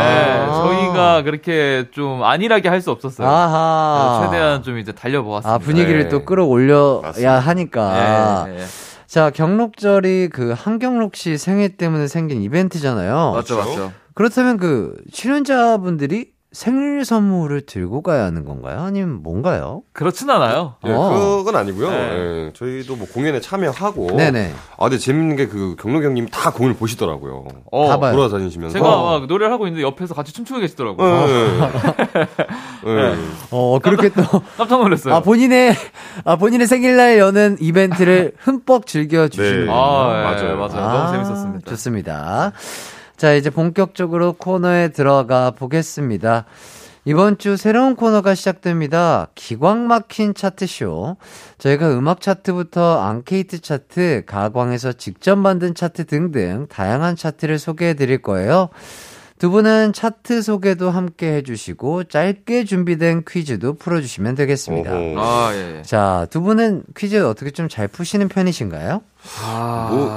[0.48, 0.52] 아.
[0.54, 3.28] 저희가 그렇게 좀 안일하게 할 수 없었어요.
[4.24, 5.54] 최대한 좀 이제 달려보았습니다.
[5.54, 6.08] 아, 분위기를 네.
[6.08, 7.38] 또 끌어올려야 맞습니다.
[7.40, 8.46] 하니까.
[8.48, 8.64] 예, 예.
[9.06, 13.32] 자, 경록절이 그 한경록 씨 생일 때문에 생긴 이벤트잖아요.
[13.34, 13.70] 맞죠, 그렇죠?
[13.70, 13.92] 맞죠.
[14.14, 18.80] 그렇다면 그 출연자분들이 생일 선물을 들고 가야 하는 건가요?
[18.80, 19.82] 아니면 뭔가요?
[19.92, 20.76] 그렇진 않아요.
[20.86, 21.36] 예, 어.
[21.44, 21.90] 그건 아니고요.
[21.90, 21.96] 네.
[22.46, 24.16] 예, 저희도 뭐 공연에 참여하고.
[24.16, 24.54] 네네.
[24.78, 27.44] 아, 근데 재밌는 게 그 경록 형님 다 공연을 보시더라고요.
[27.70, 28.14] 어, 가봐요.
[28.16, 28.72] 돌아다니시면서.
[28.78, 31.26] 제가 막 노래를 하고 있는데 옆에서 같이 춤추고 계시더라고요.
[31.28, 31.58] 예.
[32.86, 33.14] 예.
[33.50, 34.22] 어, 그렇게 또,
[34.56, 35.14] 깜짝 놀랐어요.
[35.14, 35.74] 아, 본인의,
[36.24, 39.70] 아, 본인의 생일날 여는 이벤트를 흠뻑 즐겨주시는 네.
[39.72, 39.74] 아,
[40.18, 40.56] 예, 맞아요.
[40.56, 40.98] 맞아요.
[40.98, 41.70] 너무 재밌었습니다.
[41.70, 42.52] 좋습니다.
[43.18, 46.44] 자, 이제 본격적으로 코너에 들어가 보겠습니다.
[47.04, 49.26] 이번 주 새로운 코너가 시작됩니다.
[49.34, 51.16] 기광 막힌 차트쇼.
[51.58, 58.68] 저희가 음악 차트부터 앙케이트 차트, 가광에서 직접 만든 차트 등등 다양한 차트를 소개해 드릴 거예요.
[59.38, 64.90] 두 분은 차트 소개도 함께 해주시고 짧게 준비된 퀴즈도 풀어주시면 되겠습니다.
[64.92, 65.78] 아, 예.
[65.78, 65.82] 예.
[65.82, 69.00] 자, 두 분은 퀴즈 어떻게 좀 잘 푸시는 편이신가요?
[69.44, 70.10] 아, 뭐,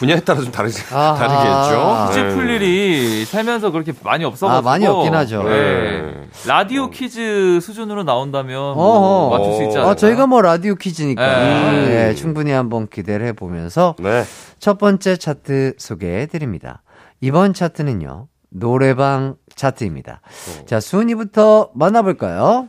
[0.00, 1.14] 분야에 따라 좀 다르, 아하.
[1.14, 2.08] 다르겠죠.
[2.08, 2.34] 퀴즈 네.
[2.34, 4.58] 풀 일이 살면서 그렇게 많이 없어가지고.
[4.58, 5.42] 아, 많이 없긴 하죠.
[5.42, 6.26] 네.
[6.46, 8.74] 라디오 퀴즈 수준으로 나온다면 어허.
[8.74, 9.90] 뭐 맞출 수 있지 않을까?
[9.90, 11.88] 아, 저희가 뭐 라디오 퀴즈니까 네.
[11.88, 14.24] 네, 충분히 한번 기대를 해보면서 네.
[14.58, 16.82] 첫 번째 차트 소개해 드립니다.
[17.20, 20.22] 이번 차트는요 노래방 차트입니다.
[20.64, 22.68] 자 순위부터 만나볼까요?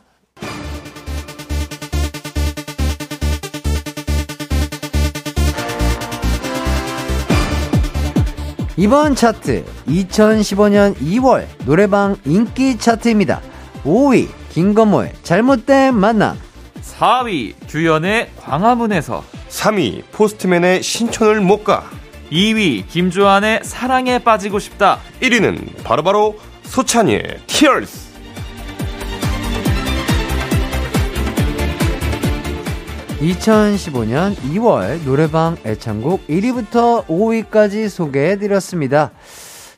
[8.77, 13.41] 이번 차트 2015년 2월 노래방 인기 차트입니다.
[13.83, 16.37] 5위 김건모의 잘못된 만남
[16.81, 21.83] 4위 규현의 광화문에서 3위 포스트맨의 신촌을 못 가.
[22.31, 28.10] 2위 김주환의 사랑에 빠지고 싶다 1위는 바로바로 소찬이의 Tears.
[33.21, 39.11] 2015년 2월 노래방 애창곡 1위부터 5위까지 소개해드렸습니다.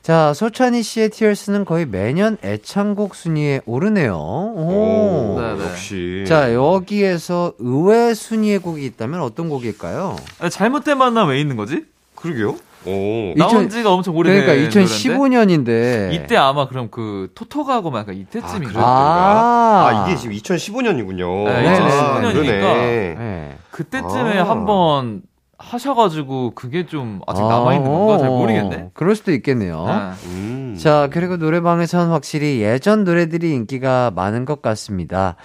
[0.00, 4.14] 자, 소찬희 씨의 티얼스는 거의 매년 애창곡 순위에 오르네요.
[4.16, 5.36] 오.
[5.36, 5.64] 오, 네, 네.
[5.64, 6.24] 역시.
[6.26, 10.16] 자, 여기에서 의외 순위의 곡이 있다면 어떤 곡일까요?
[10.38, 11.84] 아, 잘못된 만남 왜 있는 거지?
[12.14, 12.56] 그러게요.
[12.86, 13.34] 오.
[13.36, 16.12] 나온 지가 엄청 오래된 그러니까 2015년인데.
[16.12, 21.44] 이때 아마 그럼 그 토토가고 막 약간 이때쯤인가 아, 아, 아, 이게 지금 2015년이군요.
[21.44, 21.78] 네, 네네.
[21.78, 22.60] 2015년이니까.
[22.60, 23.56] 네.
[23.70, 24.48] 그때쯤에 아.
[24.48, 25.22] 한번
[25.58, 28.76] 하셔가지고 그게 좀 아직 남아있는 건가 잘 모르겠네.
[28.76, 29.84] 어, 그럴 수도 있겠네요.
[29.86, 30.28] 네.
[30.30, 30.76] 음.
[30.78, 35.36] 자, 그리고 노래방에선 확실히 예전 노래들이 인기가 많은 것 같습니다.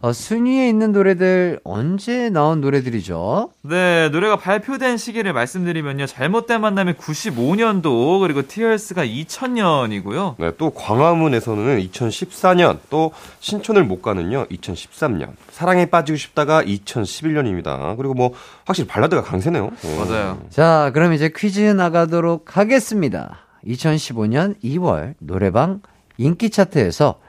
[0.00, 3.50] 어, 순위에 있는 노래들 언제 나온 노래들이죠?
[3.62, 6.06] 네, 노래가 발표된 시기를 말씀드리면요.
[6.06, 10.34] 잘못된 만남이 95년도, 그리고 티얼스가 2000년이고요.
[10.38, 17.96] 네, 또 광화문에서는 2014년, 또 신촌을 못 가는요 2013년, 사랑에 빠지고 싶다가 2011년입니다.
[17.96, 18.34] 그리고 뭐
[18.66, 19.64] 확실히 발라드가 강세네요.
[19.64, 20.04] 어.
[20.04, 20.42] 맞아요.
[20.50, 23.38] 자, 그럼 이제 퀴즈 나가도록 하겠습니다.
[23.66, 25.80] 2015년 2월 노래방
[26.18, 27.20] 인기 차트에서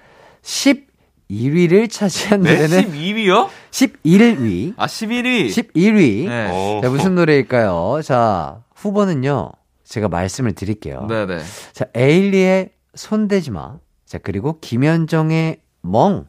[0.41, 2.55] 11위를 차지한 네?
[2.55, 3.47] 노래는 12위요?
[3.71, 4.73] 11위.
[4.75, 5.47] 아, 11위.
[5.47, 6.27] 11위.
[6.27, 6.49] 네.
[6.51, 6.81] 어.
[6.83, 8.01] 자, 무슨 노래일까요?
[8.03, 9.51] 자, 후보는요.
[9.85, 11.05] 제가 말씀을 드릴게요.
[11.07, 11.39] 네 네.
[11.71, 13.77] 자, 에일리의 손대지 마.
[14.05, 16.25] 자, 그리고 김현정의 멍.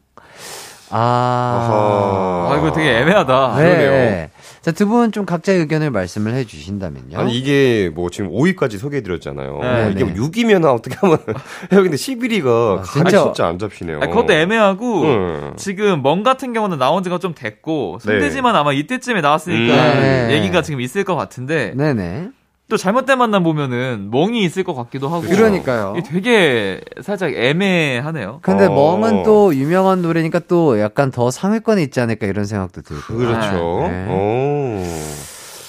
[0.91, 2.47] 아.
[2.49, 2.53] 아하.
[2.53, 3.55] 아, 이거 되게 애매하다.
[3.57, 3.63] 네.
[3.63, 4.27] 그러네요.
[4.61, 7.17] 자, 두 분 좀 각자의 의견을 말씀을 해 주신다면요.
[7.17, 9.59] 아니 이게 뭐 지금 5위까지 소개해 드렸잖아요.
[9.61, 10.13] 네, 이게 네.
[10.13, 11.17] 6위면 어떻게 하면
[11.71, 11.81] 해요?
[11.83, 13.23] 근데 11위가 아, 감이 진짜.
[13.23, 13.97] 진짜 안 잡히네요.
[14.01, 15.53] 아, 그것도 애매하고, 응.
[15.55, 18.11] 지금 멍 같은 경우는 나온 지가 좀 됐고, 네.
[18.11, 19.99] 손대지만 아마 이때쯤에 나왔으니까 음.
[20.01, 20.27] 네.
[20.33, 22.29] 얘기가 지금 있을 것 같은데, 네네.
[22.69, 25.21] 또 잘못된 만남 보면은 멍이 있을 것 같기도 하고.
[25.23, 25.95] 그러니까요.
[26.05, 28.39] 되게 살짝 애매하네요.
[28.41, 28.69] 근데 어.
[28.69, 33.15] 멍은 또 유명한 노래니까 또 약간 더 상위권에 있지 않을까 이런 생각도 들고.
[33.15, 33.87] 그렇죠.
[33.89, 34.07] 네.
[34.07, 34.83] 오.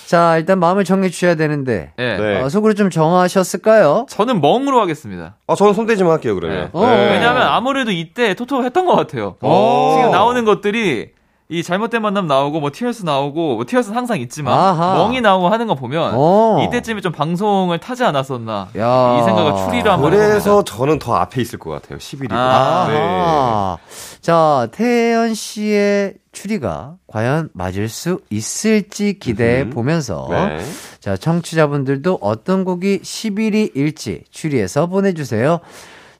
[0.06, 1.92] 자, 일단 마음을 정해 주셔야 되는데.
[1.98, 2.16] 예.
[2.16, 2.40] 네.
[2.42, 4.06] 어, 속으로 좀 정하셨을까요?
[4.08, 5.36] 저는 멍으로 하겠습니다.
[5.46, 6.68] 아, 저는 손대지만 할게요, 그러면.
[6.72, 6.80] 어.
[6.84, 9.36] 왜냐면 아무래도 이때 토토 했던 것 같아요.
[9.40, 9.94] 어.
[9.96, 11.12] 지금 나오는 것들이
[11.50, 14.94] 이 잘못된 만남 나오고 뭐 티얼스 나오고 뭐 티얼스는 항상 있지만 아하.
[14.94, 16.64] 멍이 나오고 하는 거 보면 어.
[16.64, 19.18] 이때쯤에 좀 방송을 타지 않았었나 야.
[19.20, 20.76] 이 생각을 추리를 한번 그래서 해봅니다.
[20.76, 21.98] 저는 더 앞에 있을 것 같아요.
[21.98, 22.32] 11위가.
[22.32, 23.76] 아.
[23.78, 24.18] 네.
[24.20, 29.70] 자, 태연 씨의 추리가 과연 맞을 수 있을지 기대해 음.
[29.70, 30.58] 보면서 네.
[31.00, 35.58] 자, 청취자분들도 어떤 곡이 11위일지 추리해서 보내주세요.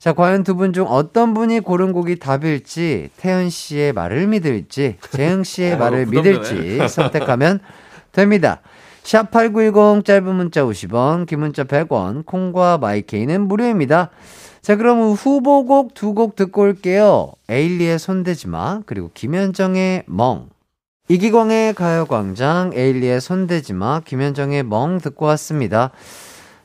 [0.01, 5.45] 자, 과연 두 분 중 어떤 분이 고른 곡이 답일지, 태연 씨의 말을 믿을지, 재흥
[5.45, 6.07] 씨의 어, 말을.
[6.07, 7.61] 믿을지 선택하면
[8.13, 8.63] 됩니다.
[9.03, 14.09] 샵8910 짧은 문자 50원, 긴 문자 100원, 콩과 마이케이는 무료입니다.
[14.63, 17.33] 자, 그럼 후보곡 두 곡 듣고 올게요.
[17.51, 20.49] 에일리의 손대지 마, 그리고 김현정의 멍.
[21.09, 25.91] 이기광의 가요광장, 에일리의 손대지 마, 김현정의 멍 듣고 왔습니다.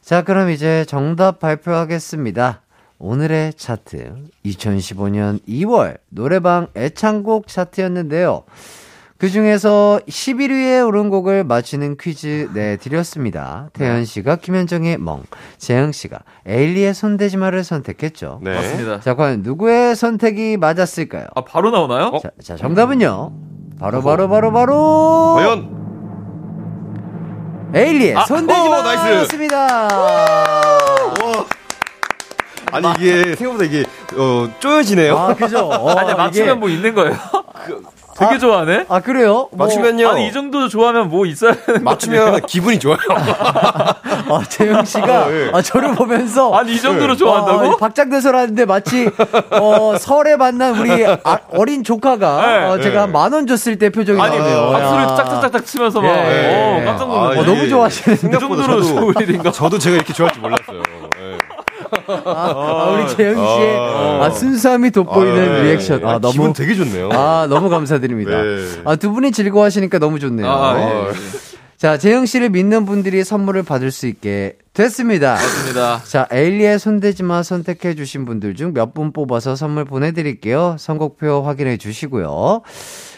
[0.01, 2.61] 자, 그럼 이제 정답 발표하겠습니다.
[2.97, 8.43] 오늘의 차트, 2015년 2월 노래방 애창곡 차트였는데요.
[9.17, 13.69] 그 중에서 11위에 오른 곡을 맞히는 퀴즈 내드렸습니다.
[13.73, 15.23] 태연 씨가 김현정의 멍,
[15.57, 18.39] 재영 씨가 에일리의 손대지 마를 선택했죠.
[18.43, 18.53] 네.
[18.55, 18.99] 맞습니다.
[18.99, 21.27] 자, 과연 누구의 선택이 맞았을까요?
[21.33, 22.07] 아 바로 나오나요?
[22.07, 22.19] 어?
[22.19, 23.31] 자, 자, 정답은요.
[23.79, 25.85] 바로 바로 바로 바로 과연
[27.73, 29.21] 에일리의 아, 손대지마 오, nice.
[29.21, 29.87] 였습니다.
[32.83, 32.91] 와.
[32.91, 33.85] 아니 이게 생각보다 이게
[34.17, 35.17] 어 쪼여지네요.
[35.17, 35.67] 아, 그죠?
[35.69, 37.15] 어, 아니 맞추면 이게- 뭐 있는 거예요?
[38.17, 38.85] 되게 좋아하네.
[38.87, 39.49] 아, 그래요?
[39.51, 40.07] 뭐, 맞추면요.
[40.07, 42.97] 아니 이 정도 좋아하면 뭐 있어야 되는 거 맞추면 기분이 좋아요.
[43.09, 45.51] 아, 재영 씨가 어, 예.
[45.53, 47.17] 아, 저를 보면서 아니 이 정도로 네.
[47.17, 47.65] 좋아한다고?
[47.73, 49.09] 어, 박장대소라는데 마치
[49.51, 52.63] 어, 설에 만난 우리 아, 어린 조카가 네.
[52.69, 54.69] 어, 제가 한 만 원 줬을 때 표정이 아니 나네요.
[54.71, 55.07] 박수를 야.
[55.17, 56.79] 짝짝짝짝 치면서 막 예.
[56.81, 57.27] 어, 깜짝 아, 놀랐어.
[57.27, 59.51] 어, 이게 너무 좋아하시는 그 정도로 저도?
[59.51, 60.81] 저도 제가 이렇게 좋아할 줄 몰랐어요.
[62.09, 62.21] 예.
[62.25, 64.19] 아, 우리 재영 씨의 아.
[64.23, 65.63] 아, 순수함이 돋보이는 아, 예.
[65.63, 66.05] 리액션.
[66.05, 67.09] 아, 아, 너무 기분 되게 좋네요.
[67.11, 68.31] 아, 너무 감사드립니다.
[68.41, 68.81] 네.
[68.85, 70.47] 아, 두 분이 즐거워하시니까 너무 좋네요.
[70.47, 70.77] 아, 어.
[70.79, 71.13] 예, 예.
[71.77, 75.33] 자, 재영 씨를 믿는 분들이 선물을 받을 수 있게 됐습니다.
[75.33, 76.01] 맞습니다.
[76.05, 80.77] 자, 에일리의 손대지마 선택해 주신 분들 중 몇 분 뽑아서 선물 보내드릴게요.
[80.79, 82.61] 선곡표 확인해 주시고요.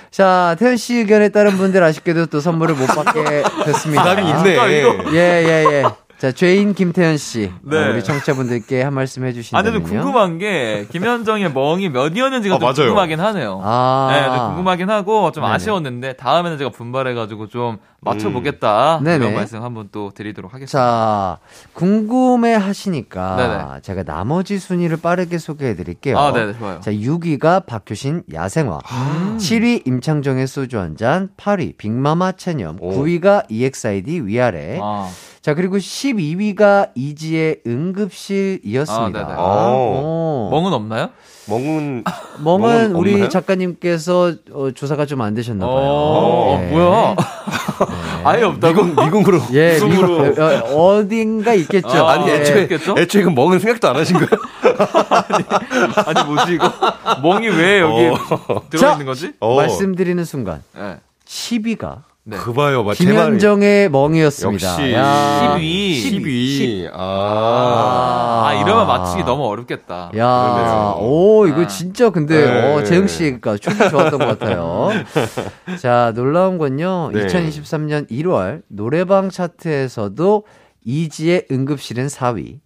[0.09, 4.03] 자, 태연 씨 의견에 따른 분들 아쉽게도 또 선물을 못 받게 됐습니다.
[4.15, 4.83] 부담이 아, 있네.
[5.13, 5.83] 예, 예, 예.
[6.17, 7.51] 자, 죄인 김태현 씨.
[7.61, 7.77] 네.
[7.77, 9.71] 어, 우리 청취자분들께 한 말씀 아, 해주신다면요.
[9.71, 12.73] 근데 좀 궁금한 게 김현정의 멍이 몇 이었는지가 아, 좀 맞아요.
[12.75, 13.61] 궁금하긴 하네요.
[13.63, 14.09] 아.
[14.11, 15.53] 네, 좀 궁금하긴 하고 좀 네네.
[15.55, 19.03] 아쉬웠는데 다음에는 제가 분발해가지고 좀 맞춰보겠다 음.
[19.03, 19.25] 네네.
[19.25, 20.71] 이런 말씀 한번 또 드리도록 하겠습니다.
[20.77, 21.39] 자,
[21.73, 23.81] 궁금해 하시니까 네네.
[23.81, 26.17] 제가 나머지 순위를 빠르게 소개해 드릴게요.
[26.17, 26.79] 아, 네, 좋아요.
[26.79, 28.79] 자, 6위가 박효신 야생화.
[29.37, 31.29] 7위 임창정의 소주 한 잔.
[31.37, 32.77] 8위 빅마마 체념.
[32.81, 32.91] 오.
[32.91, 34.79] 9위가 EXID 위아래.
[34.81, 35.09] 아,
[35.41, 39.19] 자, 그리고 12위가 이지의 응급실이었습니다.
[39.19, 39.39] 아, 네네.
[39.39, 40.49] 오.
[40.51, 41.09] 멍은 없나요?
[41.49, 42.03] 멍은
[42.43, 43.29] 멍은 멍은 우리 없나요?
[43.29, 45.75] 작가님께서 어, 조사가 좀 안 되셨나 봐요.
[45.77, 46.67] 어, 예.
[46.71, 47.15] 뭐야?
[48.23, 48.83] 아예 없다고?
[48.83, 50.23] 미국 미국으로 예, 미국으로.
[50.23, 51.89] 미국, 어, 어딘가 있겠죠.
[52.05, 52.35] 아, 아니 예.
[52.35, 52.95] 애초에 있겠죠?
[52.97, 54.29] 애초에 그 멍은 생각도 안 하신 거예요?
[56.05, 56.71] 아니 뭐지 이거?
[57.21, 58.61] 멍이 왜 여기 어.
[58.69, 59.33] 들어 있는 거지?
[59.39, 59.55] 어.
[59.55, 60.97] 말씀드리는 순간 네.
[61.25, 62.35] 10위가 네.
[62.35, 64.67] 그 봐요, 말이- 김현정의 멍이었습니다.
[64.69, 65.53] 역시 야.
[65.55, 65.95] 12.
[66.01, 66.89] 12.
[66.93, 68.43] 아.
[68.47, 70.11] 아, 이러면 맞추기 너무 어렵겠다.
[70.17, 70.97] 야, 그러네요.
[70.99, 71.67] 오, 이거 아.
[71.67, 72.73] 진짜 근데, 네.
[72.75, 74.89] 어, 재흥 씨가 춤이 좋았던 것 같아요.
[75.81, 77.27] 자, 놀라운 건요, 네.
[77.27, 80.43] 2023년 1월 노래방 차트에서도
[80.83, 82.59] 이지의 응급실은 4위,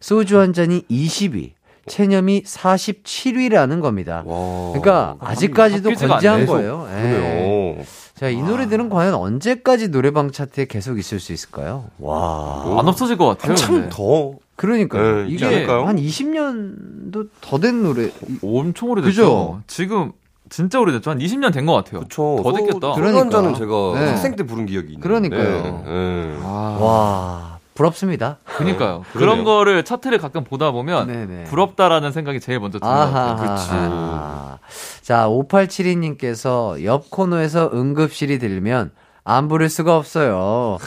[0.00, 1.52] 소주 한 잔이 20위,
[1.86, 4.22] 체념이 47위라는 겁니다.
[4.26, 4.72] 와.
[4.72, 6.86] 그러니까 아직까지도 건재한 거예요.
[6.92, 7.82] 예.
[8.18, 11.84] 자, 이 노래들은 과연 언제까지 노래방 차트에 계속 있을 수 있을까요?
[11.98, 12.78] 와.
[12.80, 13.50] 안 없어질 것 같아요.
[13.52, 13.88] 한참.
[13.90, 14.32] 더.
[14.56, 15.22] 그러니까요.
[15.22, 15.86] 네, 이게 않을까요?
[15.86, 18.10] 한 20년도 더 된 노래.
[18.42, 19.10] 엄청 오래됐죠.
[19.10, 19.60] 그죠?
[19.68, 20.10] 지금
[20.50, 21.10] 진짜 오래됐죠.
[21.12, 22.00] 한 20년 된 것 같아요.
[22.00, 22.40] 그쵸.
[22.42, 22.94] 더 됐겠다.
[22.94, 22.94] 그러니까.
[22.94, 24.08] 그런 잔은 제가 네.
[24.08, 25.06] 학생 때 부른 기억이 있는데.
[25.08, 25.82] 그러니까요.
[25.86, 26.36] 네.
[26.42, 27.47] 아, 와,
[27.78, 28.38] 부럽습니다.
[28.44, 29.04] 그니까요.
[29.12, 29.12] 그러네요.
[29.12, 31.44] 그런 거를 차트를 가끔 보다 보면 네네.
[31.44, 33.52] 부럽다라는 생각이 제일 먼저 드는 것 같아요.
[33.52, 33.88] 아하.
[33.92, 34.58] 아하.
[35.00, 38.90] 자, 5872님께서 옆 코너에서 응급실이 들리면
[39.22, 40.78] 안 부를 수가 없어요.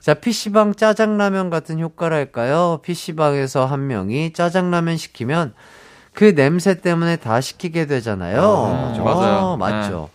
[0.00, 2.80] 자, PC방 짜장라면 같은 효과랄까요?
[2.82, 5.54] PC방에서 한 명이 짜장라면 시키면
[6.12, 8.40] 그 냄새 때문에 다 시키게 되잖아요.
[8.40, 9.56] 아, 어, 맞아요.
[9.56, 10.10] 맞죠.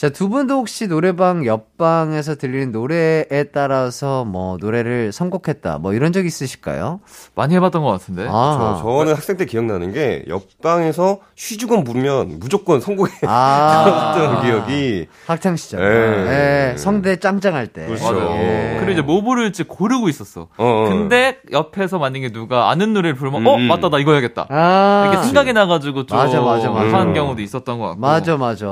[0.00, 5.76] 자, 두 분도 혹시 노래방 옆방에서 들리는 노래에 따라서 뭐 노래를 선곡했다.
[5.76, 7.00] 뭐 이런 적 있으실까요?
[7.34, 8.26] 많이 해봤던 것 같은데.
[8.26, 14.14] 아, 저, 저는 학생 때 기억나는 게 옆방에서 쉬주건 부르면 무조건 성공해 아.
[14.16, 15.82] 들었던 기억이 학창 시절.
[15.82, 16.70] 예.
[16.72, 17.84] 예, 성대 짱짱할 때.
[17.84, 18.16] 그렇죠.
[18.38, 18.76] 예.
[18.78, 20.48] 그리고 이제 뭐 부를지 고르고 있었어.
[20.56, 20.88] 어, 어.
[20.88, 23.68] 근데 옆에서 만약에 누가 아는 노래를 부르면 어 음.
[23.68, 24.46] 맞다 나 이거 해야겠다.
[24.48, 25.10] 아.
[25.10, 26.98] 이렇게 생각이 나가지고 좀 맞아, 맞아, 맞아.
[26.98, 28.00] 하는 경우도 있었던 것 같고.
[28.00, 28.66] 맞아, 맞아.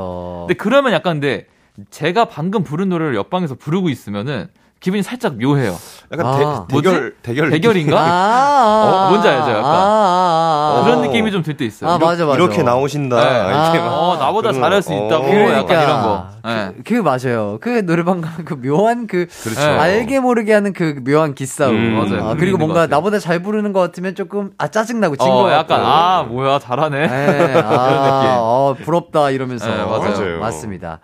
[0.47, 1.46] 근데 그러면 약간 근데
[1.90, 4.48] 제가 방금 부른 노래를 옆방에서 부르고 있으면은
[4.81, 5.75] 기분이 살짝 묘해요.
[6.12, 6.67] 약간 아.
[6.69, 7.99] 대, 대결 대결 대결인가?
[8.01, 9.64] 아, 어, 뭔지 알죠, 약간?
[9.64, 10.85] 아, 아, 아.
[10.85, 11.03] 그런 어.
[11.03, 11.91] 느낌이 좀 들 때 있어요.
[11.91, 12.37] 아, 이렇게- 맞아, 맞아.
[12.38, 13.17] 이렇게 나오신다.
[13.17, 13.25] 네.
[13.49, 13.85] 이렇게 아.
[13.85, 13.93] 막.
[13.93, 14.95] 어 나보다 그런 잘할 수 거.
[15.07, 15.53] 있다고 어.
[15.53, 16.27] 약간 이런 거.
[16.45, 16.71] 네.
[16.77, 17.59] 그, 그 맞아요.
[17.61, 19.61] 그 노래방 가면 그 묘한 그 그렇죠.
[19.61, 19.67] 네.
[19.79, 21.75] 알게 모르게 하는 그 묘한 기싸움.
[21.75, 22.05] 음, 맞아요.
[22.21, 22.87] 아, 그런 게 그리고 뭔가.
[22.87, 25.81] 나보다 잘 부르는 것 같으면 조금 아 짜증 나고 진어거 약간.
[25.85, 27.07] 아 뭐야 잘하네.
[27.09, 29.67] 네, 아, 어, 부럽다 이러면서.
[29.69, 30.38] 네, 맞아요.
[30.38, 31.01] 맞습니다.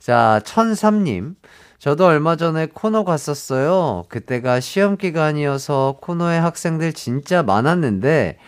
[0.00, 1.36] 자, 천삼님.
[1.84, 4.04] 저도 얼마 전에 코노 갔었어요.
[4.08, 8.38] 그때가 시험 기간이어서 코노에 학생들 진짜 많았는데,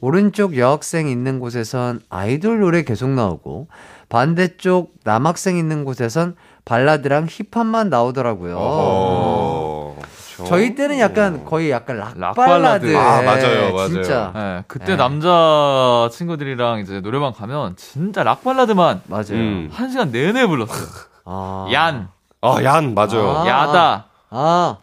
[0.00, 3.68] 오른쪽 여학생 있는 곳에선 아이돌 노래 계속 나오고,
[4.08, 8.56] 반대쪽 남학생 있는 곳에선 발라드랑 힙합만 나오더라고요.
[8.56, 9.96] 어허.
[9.98, 10.44] 그렇죠.
[10.48, 12.92] 저희 때는 약간 거의 약간 락, 락 발라드.
[12.92, 12.96] 발라드.
[12.96, 13.88] 아, 맞아요, 맞아요.
[13.88, 14.32] 진짜.
[14.34, 14.96] 네, 그때 네.
[14.96, 19.32] 남자 친구들이랑 이제 노래방 가면 진짜 락 발라드만 맞아요.
[19.32, 19.68] 음.
[19.70, 20.86] 한 시간 내내 불렀어요.
[21.26, 21.68] 아.
[21.72, 22.08] 얀,
[22.42, 23.30] 아, 얀 맞아요.
[23.30, 23.46] 아.
[23.46, 24.76] 야다, 아.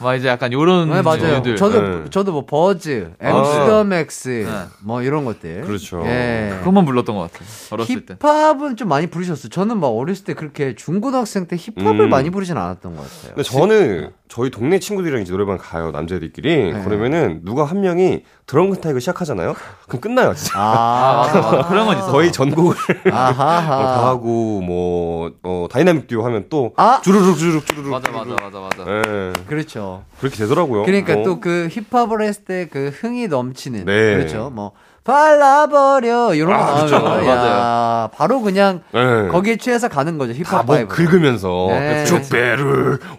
[0.00, 1.36] 막 이제 약간 요런 네, 맞아요.
[1.36, 1.54] 류들.
[1.56, 2.04] 저도, 네.
[2.10, 3.28] 저도 뭐, 버즈, 아.
[3.28, 4.64] 엠씨더맥스, 네.
[4.82, 5.60] 뭐, 이런 것들.
[5.62, 6.02] 그렇죠.
[6.06, 6.56] 예.
[6.58, 7.48] 그것만 불렀던 것 같아요.
[7.70, 8.16] 어렸을 때.
[8.20, 9.48] 힙합은 좀 많이 부르셨어요.
[9.48, 12.10] 저는 막 어렸을 때 그렇게 중고등학생 때 힙합을 음.
[12.10, 13.34] 많이 부르진 않았던 것 같아요.
[13.36, 16.84] 근데 저는 저희 동네 친구들이랑 이제 노래방 가요 남자애들끼리 네.
[16.84, 19.54] 그러면은 누가 한 명이 드렁큰 타이거 시작하잖아요
[19.86, 21.68] 그럼 끝나요 진짜 아, 아, 맞아, 맞아.
[21.68, 22.10] 그런 건 있어.
[22.10, 22.74] 거의 전곡을
[23.12, 23.76] 아하하.
[23.76, 27.02] 어, 다 하고 뭐 어, 다이나믹 듀오 하면 또 아!
[27.04, 28.90] 주르륵 주르륵 주르륵 맞아, 맞아, 맞아, 맞아.
[28.90, 30.04] 예 그렇죠.
[30.18, 31.22] 그렇게 되더라고요 그러니까 어.
[31.22, 33.84] 또그 힙합을 했을 때 그 흥이 넘치는.
[33.84, 34.14] 네.
[34.16, 34.50] 그렇죠.
[34.50, 34.72] 뭐,
[35.04, 36.34] 발라버려.
[36.34, 36.86] 이런 거 아, 나오면.
[36.86, 37.06] 그렇죠.
[37.06, 38.08] 야, 맞아요.
[38.14, 39.28] 바로 그냥 예.
[39.28, 40.32] 거기에 취해서 가는 거죠.
[40.32, 40.94] 힙합 다뭐 바이브.
[40.94, 42.04] 긁으면서 네.
[42.04, 42.22] 쭉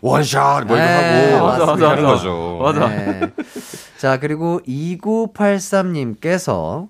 [0.01, 2.15] 원샷 뭐 이거 네, 하고 맞아, 맞아, 하는 맞아.
[2.15, 2.87] 거죠 맞아.
[2.87, 3.21] 네.
[3.97, 6.87] 자, 그리고 2983님께서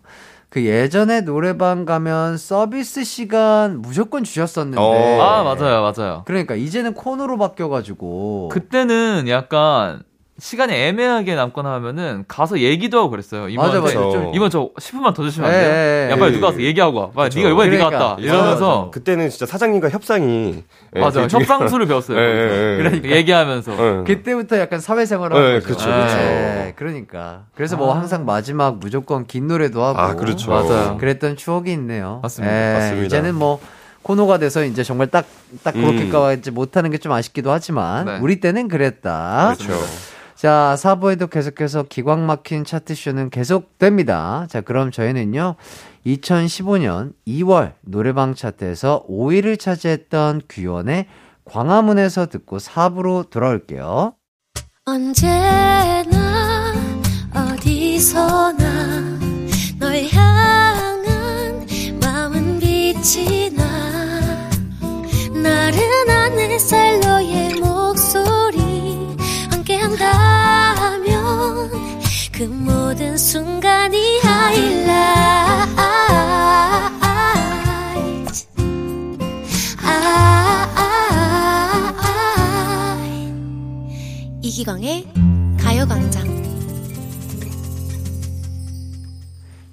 [0.49, 4.79] 그 예전에 노래방 가면 서비스 시간 무조건 주셨었는데.
[4.79, 5.21] 어.
[5.21, 6.21] 아, 맞아요, 맞아요.
[6.25, 8.49] 그러니까 이제는 코너로 바뀌어가지고.
[8.51, 10.03] 그때는 약간
[10.43, 13.47] 시간이 애매하게 남거나 하면은 가서 얘기도 하고 그랬어요.
[13.47, 13.79] 이모한테.
[13.79, 13.97] 맞아, 맞아.
[14.09, 14.11] 그렇죠.
[14.25, 15.71] 좀 이번 저 10분만 더 주시면 안 예, 돼요?
[15.73, 16.35] 예, 야, 빨리 예.
[16.35, 17.09] 누가 와서 얘기하고 와.
[17.11, 17.33] 빨리.
[17.33, 18.05] 네가 이번에 네가 그러니까.
[18.09, 18.21] 왔다.
[18.21, 18.91] 이러면서.
[18.91, 20.63] 그때는 진짜 사장님과 협상이
[20.97, 21.27] 예, 맞아.
[21.27, 22.17] 중요- 협상수를 배웠어요.
[22.19, 22.77] 예, 예, 예.
[22.77, 23.71] 그러니까 얘기하면서.
[23.99, 24.03] 예.
[24.03, 25.89] 그때부터 약간 사회생활을 그쵸.
[25.89, 27.43] 네, 그러니까.
[27.55, 29.97] 그래서 뭐 항상 마지막 무조건 긴 노래도 하고.
[29.97, 30.97] 아 그렇죠 맞아요.
[30.99, 32.19] 그랬던 추억이 있네요.
[32.21, 32.53] 맞습니다.
[32.53, 33.05] 예, 맞습니다.
[33.05, 33.61] 이제는 뭐
[34.01, 35.25] 코너가 돼서 이제 정말 딱,
[35.63, 38.17] 딱 그렇게까지 못하는 게 좀 아쉽기도 하지만, 네.
[38.21, 39.55] 우리 때는 그랬다.
[39.57, 39.79] 그렇죠
[40.43, 44.45] 자, 4부에도 계속해서 기광 막힌 차트쇼는 계속됩니다.
[44.49, 45.55] 자, 그럼 저희는요,
[46.05, 51.05] 2015년 2월 노래방 차트에서 5위를 차지했던 규현의
[51.45, 54.15] 광화문에서 듣고 4부로 돌아올게요.
[54.83, 56.73] 언제나
[57.33, 59.19] 어디서나
[59.79, 61.65] 널 향한
[62.01, 64.49] 마음은 빛이 나
[65.41, 67.72] 나른한 햇살 너의 함께
[69.93, 71.69] 한다면
[72.31, 74.89] 그 모든 순간이 하이라이트
[79.81, 82.97] 아, 아, 아,
[84.41, 85.07] 이기광의
[85.59, 86.33] 가요광장.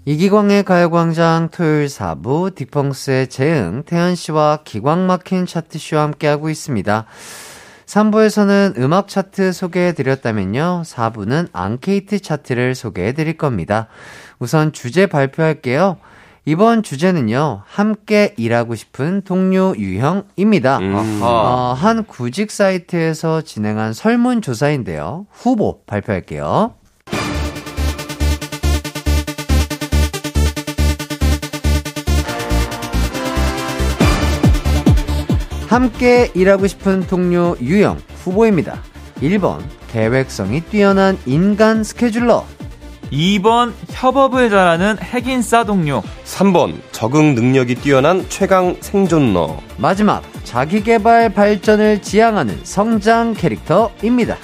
[0.04, 7.06] 이기광의 가요광장 토요일 4부 딕펑스의 재응, 태연씨와 기광 막힌 차트쇼와 함께하고 있습니다.
[7.90, 10.82] 3부에서는 음악 차트 소개해드렸다면요.
[10.84, 13.88] 4부는 앙케이트 차트를 소개해드릴 겁니다.
[14.38, 15.96] 우선 주제 발표할게요.
[16.44, 20.78] 이번 주제는요, 함께 일하고 싶은 동료 유형입니다.
[20.78, 21.20] 음.
[21.20, 25.26] 어, 한 구직 사이트에서 진행한 설문조사인데요.
[25.32, 26.74] 후보 발표할게요.
[35.70, 38.82] 함께 일하고 싶은 동료 유형 후보입니다.
[39.22, 39.60] 1번,
[39.92, 42.44] 계획성이 뛰어난 인간 스케줄러.
[43.12, 46.02] 2번 협업을 잘하는 핵인싸 동료.
[46.24, 49.58] 3번 적응 능력이 뛰어난 최강 생존러.
[49.76, 54.38] 마지막, 자기개발 발전을 지향하는 성장 캐릭터입니다.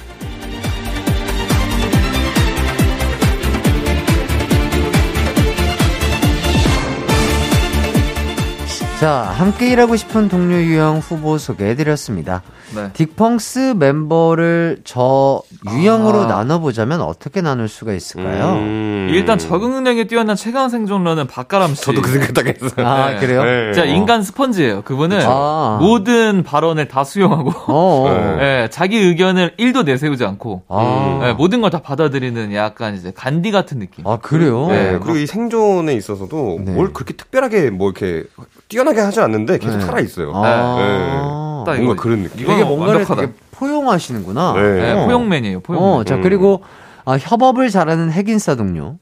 [8.99, 12.41] 자, 함께 일하고 싶은 동료 유형 후보 소개해드렸습니다.
[12.75, 12.89] 네.
[12.93, 16.25] 딕펑스 멤버를 저 유형으로 아.
[16.25, 18.53] 나눠보자면 어떻게 나눌 수가 있을까요?
[18.53, 19.07] 음.
[19.11, 21.83] 일단 적응 능력이 뛰어난 최강 생존러는 박가람 씨.
[21.83, 22.87] 저도 그 생각 딱 했어요.
[22.87, 23.19] 아, 네.
[23.19, 23.43] 그래요?
[23.43, 23.71] 네.
[23.71, 23.93] 진짜 어.
[23.93, 24.81] 인간 스펀지예요.
[24.81, 25.77] 그분은 아.
[25.79, 28.09] 모든 발언을 다 수용하고 어, 어.
[28.09, 28.63] 네.
[28.63, 31.21] 예, 자기 의견을 1도 내세우지 않고 아.
[31.23, 34.07] 예, 모든 걸 다 받아들이는 약간 이제 간디 같은 느낌.
[34.07, 34.67] 아, 그래요?
[34.69, 34.99] 네, 네.
[34.99, 36.71] 그리고 이 생존에 있어서도 네.
[36.71, 38.23] 뭘 그렇게 특별하게 뭐 이렇게
[38.69, 39.85] 뛰어 나게 하지 않는데 계속 네.
[39.85, 40.31] 살아 있어요.
[40.33, 41.63] 아.
[41.65, 42.41] 딱 뭔가 이거- 그런 느낌.
[42.41, 43.21] 이거 되게 뭔가를 완벽하다.
[43.21, 44.53] 되게 포용하시는구나.
[44.53, 44.61] 네.
[44.61, 45.05] 예, 어.
[45.05, 45.59] 포용맨이에요.
[45.61, 45.89] 포용맨.
[45.89, 46.63] 어, 자, 그리고,
[47.05, 48.95] 아, 협업을 잘하는 핵인싸 동료.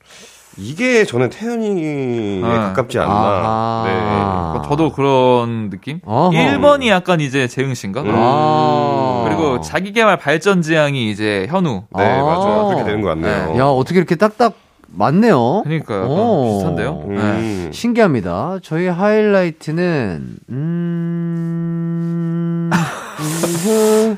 [0.58, 2.48] 이게 저는 태연이에 아.
[2.74, 3.12] 가깝지 않나.
[3.14, 4.52] 아하.
[4.54, 6.00] 뭐 저도 그런 느낌?
[6.06, 6.32] 어허.
[6.32, 8.02] 1번이 약간 이제 재흥 씨인가?
[8.02, 8.12] 음.
[8.14, 9.26] 아.
[9.28, 11.84] 그리고 자기 개발 발전 지향이 이제 현우.
[11.96, 12.24] 네, 네 아.
[12.24, 12.68] 맞아요.
[12.68, 13.58] 그렇게 되는 것 같네요.
[13.58, 14.54] 야, 어떻게 이렇게 딱딱
[14.96, 15.62] 맞네요.
[15.64, 16.54] 그러니까 약간 오.
[16.54, 17.04] 비슷한데요?
[17.08, 17.16] 네.
[17.18, 17.70] 음.
[17.74, 18.60] 신기합니다.
[18.64, 22.70] 저희 하이라이트는, 음,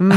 [0.02, 0.10] 음,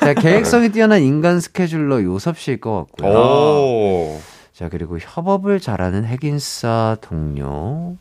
[0.00, 3.12] 자, 계획성이 뛰어난 인간 스케줄러 요섭 씨일 것 같고요.
[3.12, 4.18] 오.
[4.52, 7.96] 자, 그리고 협업을 잘하는 핵인싸 동료.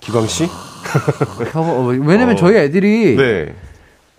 [0.00, 0.46] 기광 씨?
[1.52, 2.34] 협업, 어, 왜냐면 어.
[2.36, 3.54] 저희 애들이 네.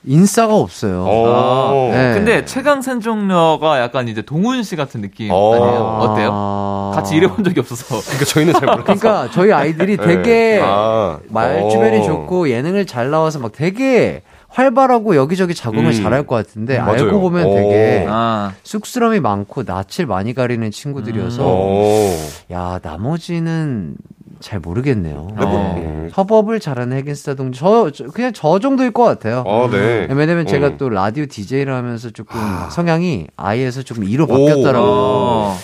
[0.06, 1.06] 인싸가 없어요.
[1.08, 1.90] 어.
[1.92, 2.14] 네.
[2.14, 5.54] 근데 최강 생존러가 약간 이제 동훈 씨 같은 느낌 어.
[5.54, 5.80] 아니에요?
[5.80, 6.30] 어때요?
[6.34, 6.92] 아.
[6.96, 8.00] 같이 일해본 적이 없어서.
[8.02, 9.00] 그러니까 저희는 잘 모르겠어요.
[9.00, 10.62] 그러니까 저희 아이들이 되게 네.
[10.64, 11.20] 아.
[11.30, 12.04] 말 주변이 어.
[12.04, 16.04] 좋고 예능을 잘 나와서 막 되게 활발하고 여기저기 적응을 음.
[16.04, 16.92] 잘할 것 같은데 맞아요.
[17.04, 17.54] 알고 보면 어.
[17.54, 22.12] 되게 아, 쑥스러움이 많고 낯을 많이 가리는 친구들이어서 오.
[22.52, 23.96] 야 나머지는
[24.40, 25.28] 잘 모르겠네요.
[25.38, 25.82] 네, 뭐, 네.
[25.82, 26.10] 음.
[26.14, 29.44] 협업을 잘하는 핵인스타 동지 저, 저 그냥 저 정도일 것 같아요.
[29.48, 30.08] 아, 네.
[30.10, 30.78] 왜냐면 제가 음.
[30.78, 32.40] 또 라디오 DJ를 하면서 조금
[32.72, 34.28] 성향이 I에서 조금 E로 오.
[34.28, 34.92] 바뀌었더라고요.
[34.92, 35.58] 어.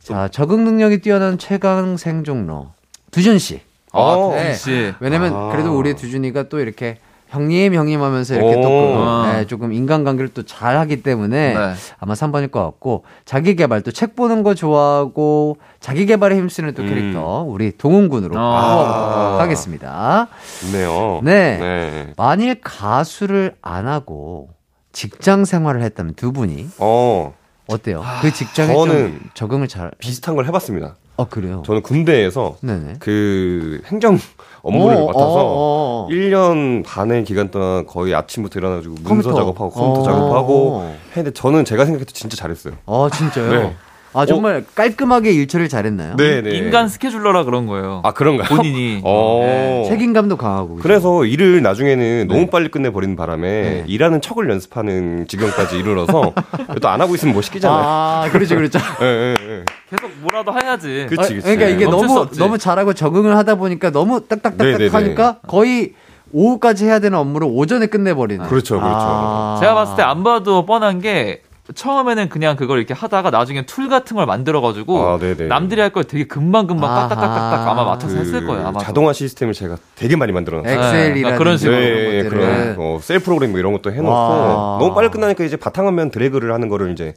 [0.00, 2.72] 자, 적응 능력이 뛰어난 최강 생존러.
[3.10, 3.60] 두준 씨.
[3.92, 4.54] 아, 네.
[4.54, 4.92] 씨.
[5.00, 5.48] 왜냐면 아.
[5.50, 6.98] 그래도 우리 두준이가 또 이렇게
[7.28, 8.62] 형님 형님 하면서 이렇게 오.
[8.62, 9.32] 또 그, 아.
[9.32, 11.74] 네, 조금 인간관계를 또 잘하기 때문에 네.
[11.98, 16.88] 아마 3번일 것 같고 자기 개발 또책 보는 거 좋아하고 자기 개발에 힘쓰는 또 음.
[16.88, 19.38] 캐릭터 우리 동훈 군으로 아.
[19.40, 20.28] 하겠습니다.
[20.60, 21.20] 좋네요.
[21.22, 21.58] 네.
[21.58, 22.12] 네.
[22.16, 24.48] 만일 가수를 안 하고
[24.92, 27.34] 직장 생활을 했다면 두 분이 어,
[27.66, 28.02] 어때요?
[28.22, 30.96] 그 직장에 좀 저는 적응을 잘 비슷한 걸 해봤습니다.
[31.18, 31.64] 어 그래요.
[31.66, 32.94] 저는 군대에서 네네.
[33.00, 34.16] 그 행정
[34.62, 36.08] 업무를 어, 맡아서 어, 어, 어.
[36.10, 39.34] 1년 반의 기간 동안 거의 아침부터 일어나가지고 문서 컴퓨터.
[39.34, 40.04] 작업하고 컴퓨터 어.
[40.04, 42.74] 작업하고 했는데 저는 제가 생각해도 진짜 잘했어요.
[42.86, 43.50] 어 진짜요?
[43.50, 43.76] 네.
[44.14, 46.16] 아 정말 깔끔하게 일처리를 잘했나요?
[46.16, 46.56] 네, 네.
[46.56, 48.00] 인간 스케줄러라 그런 거예요.
[48.04, 48.48] 아 그런가요?
[48.48, 49.00] 본인이.
[49.04, 49.40] 어.
[49.44, 49.84] 네.
[49.88, 50.76] 책임감도 강하고.
[50.76, 50.82] 그죠?
[50.82, 53.84] 그래서 일을 나중에는 너무 빨리 끝내 버리는 바람에 네.
[53.86, 56.32] 일하는 척을 연습하는 지경까지 이르러서
[56.82, 57.80] 또 안 하고 있으면 뭐 시키잖아요.
[57.84, 58.78] 아 그렇죠 그렇죠.
[59.02, 59.64] 예, 예, 예.
[59.90, 61.06] 계속 뭐라도 해야지.
[61.08, 61.40] 그치, 아, 그치.
[61.40, 62.26] 그러니까 이게 너무.
[62.38, 64.88] 너무 잘하고 적응을 하다 보니까 너무 딱딱딱딱 네, 네, 네.
[64.88, 65.92] 하니까 거의
[66.32, 68.46] 오후까지 해야 되는 업무를 오전에 끝내버리는.
[68.46, 68.96] 그렇죠, 그렇죠.
[68.98, 69.56] 아.
[69.60, 71.42] 제가 봤을 때 안 봐도 뻔한 게
[71.74, 75.18] 처음에는 그냥 그걸 이렇게 하다가 나중에 tool 같은 걸 만들어가지고 아.
[75.48, 76.88] 남들이 할 걸 되게 금방금방.
[76.88, 78.66] 까딱까딱딱 아마 맞춰서 그 했을 거예요.
[78.68, 80.78] 아마 자동화 시스템을 제가 되게 많이 만들어놨어요.
[80.78, 82.30] 엑셀이라든지 네, 그런 식으로 그런 네, 것들을.
[82.30, 84.78] 그런 어, 셀 프로그램 뭐 이런 것도 해놓고 와.
[84.80, 87.14] 너무 빨리 끝나니까 이제 바탕화면 드래그를 하는 거를 이제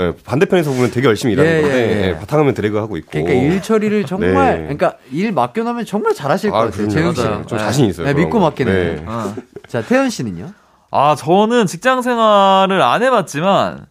[0.00, 2.08] 예, 반대편에서 보면 되게 열심히 일하는 예, 건데 예, 예.
[2.10, 4.62] 예, 바탕화면 드래그 하고 있고 그러니까 일 처리를 정말 네.
[4.76, 6.88] 그러니까 일 맡겨놓으면 정말 잘하실 것 아, 같아요.
[6.88, 6.92] 그럼요.
[6.92, 7.22] 재웅 씨.
[7.48, 7.64] 좀 네.
[7.64, 8.06] 자신 있어요.
[8.06, 8.44] 네, 그런 믿고 거.
[8.46, 8.74] 맡기네요.
[8.94, 9.02] 네.
[9.06, 9.34] 어.
[9.68, 10.52] 자 태연 씨는요?
[10.90, 13.86] 아, 저는 직장 생활을 안 해봤지만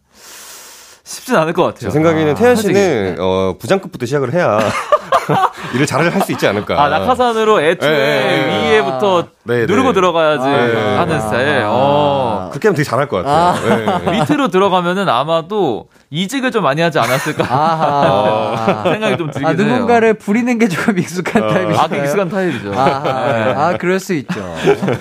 [1.10, 1.80] 쉽진 않을 것 같아요.
[1.80, 2.54] 제 생각에는 아, 태연.
[2.56, 4.60] 씨는 어, 부장급부터 시작을 해야
[5.74, 6.80] 일을 잘 할 수 있지 않을까.
[6.82, 8.70] 아, 낙하산으로 애초에 네, 네.
[8.72, 9.94] 위에부터 네, 누르고 네.
[9.94, 10.96] 들어가야지 네.
[10.96, 11.62] 하는 스타일.
[11.66, 12.48] 어.
[12.52, 14.00] 그렇게 하면 되게 잘할 것 같아요.
[14.04, 14.10] 네.
[14.12, 18.82] 밑으로 들어가면은 아마도 이직을 좀 많이 하지 않았을까 아하.
[18.90, 19.58] 생각이 좀 들긴 아, 해요.
[19.58, 21.80] 누군가를 부리는 게 조금 익숙한 타입이죠.
[21.80, 22.72] 아, 그 익숙한 타입이죠.
[22.74, 23.02] 아,
[23.32, 23.54] 네.
[23.56, 24.54] 아, 그럴 수 있죠.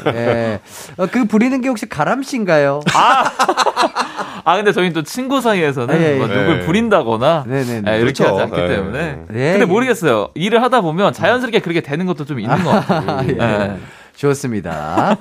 [0.07, 0.59] 예.
[0.97, 2.81] 어, 그 부리는 게 혹시 가람 씨인가요?
[2.93, 3.23] 아,
[4.55, 6.17] 근데 저희는 또 친구 사이에서는 아, 예, 예.
[6.17, 6.65] 뭐 누굴 네.
[6.65, 7.91] 부린다거나 네 네네.
[7.91, 8.25] 예, 이렇게 그렇죠.
[8.25, 8.67] 하지 않기 네.
[8.67, 9.19] 때문에.
[9.29, 9.51] 네.
[9.53, 10.29] 근데 모르겠어요.
[10.35, 13.09] 일을 하다 보면 자연스럽게 그렇게 되는 것도 좀 있는 것 같아요.
[13.09, 13.37] 아, 예.
[13.39, 13.77] 예.
[14.15, 15.17] 좋습니다.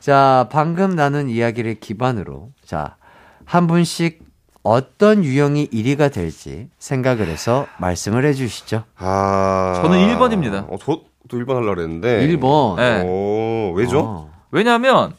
[0.00, 2.96] 자, 방금 나눈 이야기를 기반으로, 자,
[3.44, 4.20] 한 분씩
[4.62, 8.84] 어떤 유형이 1위가 될지 생각을 해서 말씀을 해 주시죠.
[8.96, 9.80] 아.
[9.82, 10.66] 저는 1번입니다.
[10.70, 12.26] 어, 저도 1번 하려고 그랬는데.
[12.26, 12.76] 1번.
[12.76, 13.02] 네.
[13.04, 14.00] 오, 왜죠?
[14.00, 14.30] 어.
[14.50, 15.12] 왜냐하면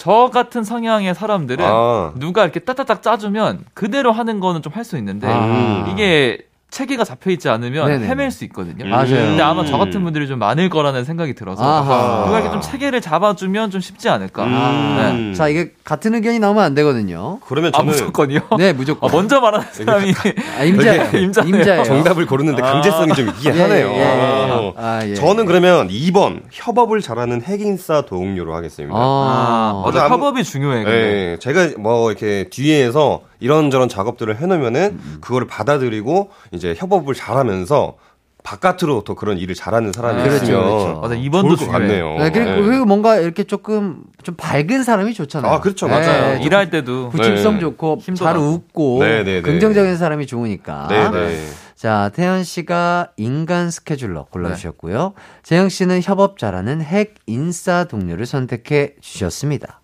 [0.00, 2.12] 저 같은 성향의 사람들은 아.
[2.16, 5.86] 누가 이렇게 따따닥 짜주면 그대로 하는 거는 좀 할 수 있는데 아.
[5.92, 6.38] 이게
[6.70, 8.06] 체계가 잡혀 있지 않으면 네네네.
[8.08, 8.84] 헤맬 수 있거든요.
[8.84, 8.90] 음.
[8.90, 9.08] 맞아요.
[9.08, 12.24] 근데 아마 저 같은 분들이 좀 많을 거라는 생각이 들어서 아하.
[12.26, 14.44] 누가 이렇게 좀 체계를 잡아주면 좀 쉽지 않을까.
[14.44, 15.30] 음.
[15.30, 15.34] 네.
[15.34, 17.40] 자, 이게 같은 의견이 나오면 안 되거든요.
[17.46, 18.40] 그러면 아 저는 무조건이요?
[18.58, 19.08] 네, 무조건.
[19.10, 20.14] 아, 먼저 말하는 사람이
[20.58, 21.18] 아, 임자예요.
[21.18, 21.56] 임자네요.
[21.56, 21.84] 임자예요.
[21.84, 23.86] 정답을 고르는데 강제성이 좀 있긴 예, 하네요.
[23.88, 24.50] 예, 예.
[24.50, 24.74] 어.
[24.76, 25.14] 아, 예.
[25.14, 28.94] 저는 그러면 2번 협업을 잘하는 핵인싸 도움료로 하겠습니다.
[28.96, 30.84] 아, 맞아 협업이 중요해.
[30.84, 30.90] 근데.
[31.00, 37.96] 네, 제가 뭐 이렇게 뒤에서 이런저런 작업들을 해놓으면은 그거를 받아들이고 이제 협업을 잘하면서
[38.42, 41.00] 바깥으로 더 그런 일을 잘하는 사람이 그렇죠, 있으면 그렇죠.
[41.00, 41.56] 맞아, 이번도.
[41.68, 42.16] 같네요.
[42.18, 42.62] 네, 그리고, 네.
[42.62, 45.52] 그리고 뭔가 이렇게 조금 좀 밝은 사람이 좋잖아요.
[45.52, 45.86] 아, 그렇죠.
[45.86, 46.36] 네, 맞아요.
[46.36, 47.60] 좀 일할 때도 부침성 네.
[47.60, 48.36] 좋고 힘도 잘.
[48.38, 49.42] 웃고 네, 네, 네.
[49.42, 50.86] 긍정적인 사람이 좋으니까.
[50.88, 51.46] 네, 네.
[51.76, 55.14] 자, 태연 씨가 인간 스케줄러 골라주셨고요.
[55.42, 59.80] 재영 씨는 협업 잘하는 핵 인싸 동료를 선택해 주셨습니다.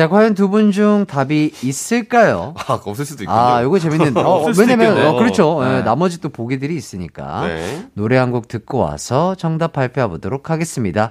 [0.00, 2.54] 자, 과연 두 분 중 답이 있을까요?
[2.56, 3.38] 아, 없을 수도 있군요.
[3.38, 4.18] 아, 이거 재밌는데.
[4.18, 5.06] 어, 없을 수도 왜냐면.
[5.06, 5.62] 어, 그렇죠.
[5.62, 5.76] 네.
[5.76, 7.46] 예, 나머지 또 보기들이 있으니까.
[7.46, 7.86] 네.
[7.92, 11.10] 노래 한 곡 듣고 와서 정답 발표해 보도록 하겠습니다.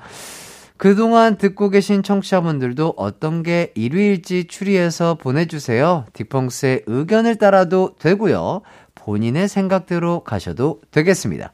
[0.78, 6.06] 그동안 듣고 계신 청취자분들도 어떤 게 1위일지 추리해서 보내주세요.
[6.14, 8.62] 딕펑스의 의견을 따라도 되고요.
[8.96, 11.52] 본인의 생각대로 가셔도 되겠습니다.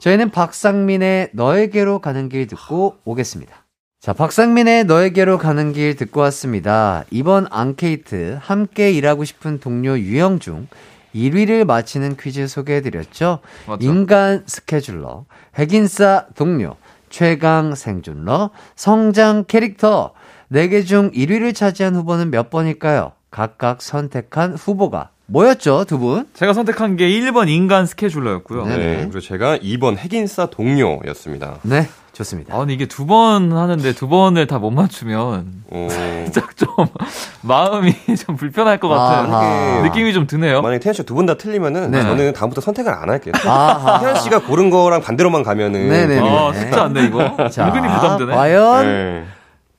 [0.00, 3.61] 저희는 박상민의 너에게로 가는 길 듣고 오겠습니다.
[4.02, 7.04] 자, 박상민의 너에게로 가는 길 듣고 왔습니다.
[7.12, 10.66] 이번 앙케이트 함께 일하고 싶은 동료 유형 중
[11.14, 13.38] 1위를 맞히는 퀴즈 소개해드렸죠.
[13.68, 13.86] 맞죠.
[13.86, 15.24] 인간 스케줄러,
[15.56, 16.74] 핵인싸 동료,
[17.10, 20.14] 최강 생존러, 성장 캐릭터.
[20.50, 23.12] 4개 중 1위를 차지한 후보는 몇 번일까요?
[23.30, 26.26] 각각 선택한 후보가 뭐였죠, 두 분?
[26.34, 28.66] 제가 선택한 게 1번 인간 스케줄러였고요.
[28.66, 28.76] 네.
[28.76, 28.96] 네.
[29.02, 31.60] 그리고 제가 2번 핵인싸 동료였습니다.
[31.62, 31.88] 네,
[32.22, 32.54] 좋습니다.
[32.54, 36.68] 아, 근데 이게 두 번 하는데 두 번을 다 못 맞추면 어, 살짝 좀
[37.42, 39.82] 마음이 좀 불편할 것 같은.
[39.82, 40.62] 느낌이 좀 드네요.
[40.62, 42.02] 만약에 태현 씨가 두분다 틀리면은 네.
[42.02, 43.32] 저는 다음부터 선택을 안 할게요.
[43.44, 43.98] 아하.
[44.00, 46.20] 태현 씨가 고른 거랑 반대로만 가면은 네네네.
[46.28, 47.48] 아, 쉽지 않네, 이거.
[47.50, 48.34] 자, 은근히 부담되네.
[48.34, 49.24] 과연 네.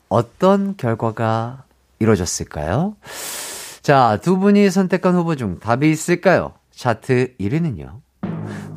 [0.10, 1.64] 어떤 결과가
[2.00, 2.96] 이루어졌을까요?
[3.82, 6.54] 자, 두 분이 선택한 후보 중 답이 있을까요?
[6.76, 8.02] 차트 1위는요.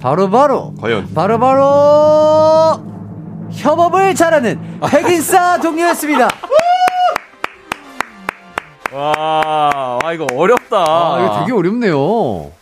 [0.01, 2.83] 바로바로, 과연 바로바로,
[3.51, 6.29] 협업을 잘하는 핵인싸 동료였습니다.
[8.93, 10.77] 와, 와, 이거 어렵다.
[10.87, 12.53] 아, 이거 되게 어렵네요.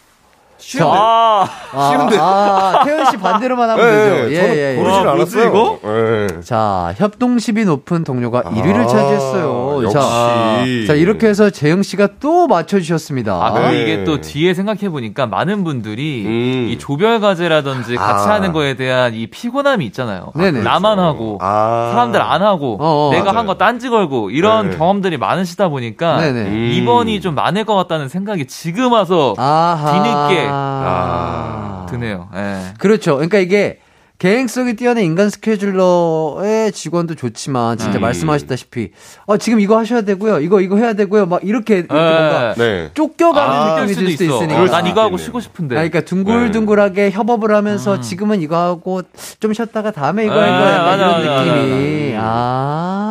[0.74, 0.88] 쉬운데.
[0.98, 2.16] 아, 아, 쉬운데.
[2.18, 4.14] 아, 태현 씨 반대로만 하면 네, 되죠.
[4.16, 4.82] 저는 예, 예, 예.
[4.82, 5.48] 와, 뭐지, 않았어요.
[5.48, 5.78] 이거?
[5.82, 6.40] 네.
[6.40, 9.82] 자, 협동심이 높은 동료가 1위를 아, 차지했어요.
[9.84, 9.94] 역시.
[9.94, 13.34] 자, 자, 이렇게 해서 재영 씨가 또 맞춰주셨습니다.
[13.34, 13.82] 아, 근데 네.
[13.82, 16.68] 이게 또 뒤에 생각해보니까 많은 분들이 음.
[16.70, 18.34] 이 조별과제라든지 같이 아.
[18.34, 20.32] 하는 거에 대한 이 피곤함이 있잖아요.
[20.34, 20.62] 네네.
[20.62, 21.90] 나만 하고, 아.
[21.92, 23.34] 사람들 안 하고, 어, 어, 내가.
[23.34, 24.76] 한 거 딴지 걸고, 이런 네.
[24.78, 26.40] 경험들이 많으시다 보니까, 네네.
[26.40, 26.70] 음.
[26.72, 29.92] 2번이 좀 많을 것 같다는 생각이 지금 와서 아하.
[29.92, 31.86] 뒤늦게 아.
[31.90, 32.28] 드네요.
[32.34, 32.74] 예.
[32.78, 33.14] 그렇죠.
[33.14, 33.78] 그러니까 이게
[34.16, 38.02] 계획성이 뛰어난 인간 스케줄러의 직원도 좋지만 진짜 음.
[38.02, 38.92] 말씀하셨다시피
[39.26, 40.38] 어 지금 이거 하셔야 되고요.
[40.38, 41.26] 이거 이거 해야 되고요.
[41.26, 42.90] 막 이렇게, 이렇게 뭔가 네.
[42.94, 44.54] 쫓겨가는 아, 느낌이 들 수도 있으니까.
[44.54, 45.18] 그럴 난 이거 하고.
[45.18, 45.74] 쉬고 싶은데.
[45.74, 49.02] 아, 그러니까 둥글둥글하게 협업을 하면서 지금은 이거 하고
[49.40, 52.14] 좀 쉬었다가 다음에 이거 할 아, 이런 맞아, 느낌이.
[52.16, 52.22] 아.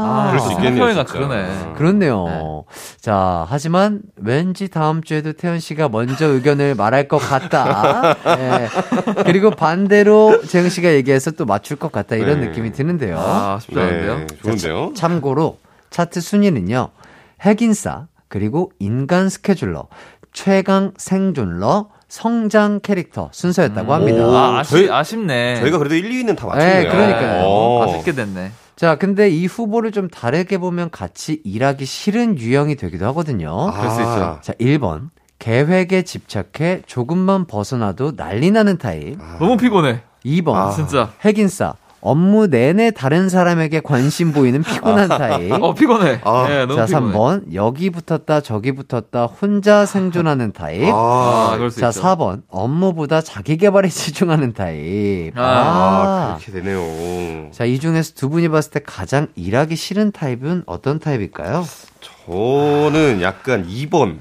[0.05, 1.03] 아, 그럴 수 있겠네요.
[1.03, 1.73] 그러네.
[1.75, 2.52] 그렇네요.
[2.99, 8.15] 자, 하지만 왠지 다음 주에도 태연 씨가 먼저 의견을 말할 것 같다.
[8.39, 8.69] 예.
[9.23, 12.15] 그리고 반대로 재영 씨가 얘기해서 또 맞출 것 같다.
[12.15, 12.47] 이런 네.
[12.47, 13.17] 느낌이 드는데요.
[13.19, 14.17] 아, 쉽지 않은데요?
[14.19, 14.27] 네.
[14.41, 14.93] 좋은데요?
[14.95, 15.57] 참고로
[15.89, 16.89] 차트 순위는요.
[17.41, 19.87] 핵인싸, 그리고 인간 스케줄러,
[20.31, 24.27] 최강 생존러, 성장 캐릭터 순서였다고 합니다.
[24.27, 24.35] 오.
[24.35, 25.55] 아, 아쉽, 저희- 아쉽네.
[25.61, 26.83] 저희가 그래도 1, 2위는 다 맞췄네요.
[26.83, 27.41] 네, 그러니까요.
[27.43, 27.83] 어.
[27.85, 28.51] 아쉽게 됐네.
[28.75, 33.67] 자, 근데 이 후보를 좀 다르게 보면 같이 일하기 싫은 유형이 되기도 하거든요.
[33.67, 33.71] 아.
[33.71, 34.37] 그럴 수 있죠.
[34.43, 35.09] 자, 1번.
[35.39, 39.17] 계획에 집착해 조금만 벗어나도 난리 나는 타입.
[39.39, 40.01] 너무 피곤해.
[40.23, 40.53] 2번.
[40.53, 40.69] 아.
[40.69, 41.09] 진짜.
[41.25, 41.73] 핵인싸.
[42.03, 45.53] 업무 내내 다른 사람에게 관심 보이는 피곤한 타입.
[45.53, 46.19] 어, 피곤해.
[46.25, 46.47] 아.
[46.49, 47.13] 예, 너무 자, 피곤해.
[47.13, 47.53] 3번.
[47.53, 50.89] 여기 붙었다, 저기 붙었다, 혼자 생존하는 타입.
[50.93, 52.01] 아, 아, 자, 있죠.
[52.01, 52.41] 4번.
[52.49, 55.31] 업무보다 자기 개발에 집중하는 타입.
[55.37, 57.49] 아, 아, 그렇게 되네요.
[57.51, 61.63] 자, 이 중에서 두 분이 봤을 때 가장 일하기 싫은 타입은 어떤 타입일까요?
[62.25, 64.17] 저는 약간 2번.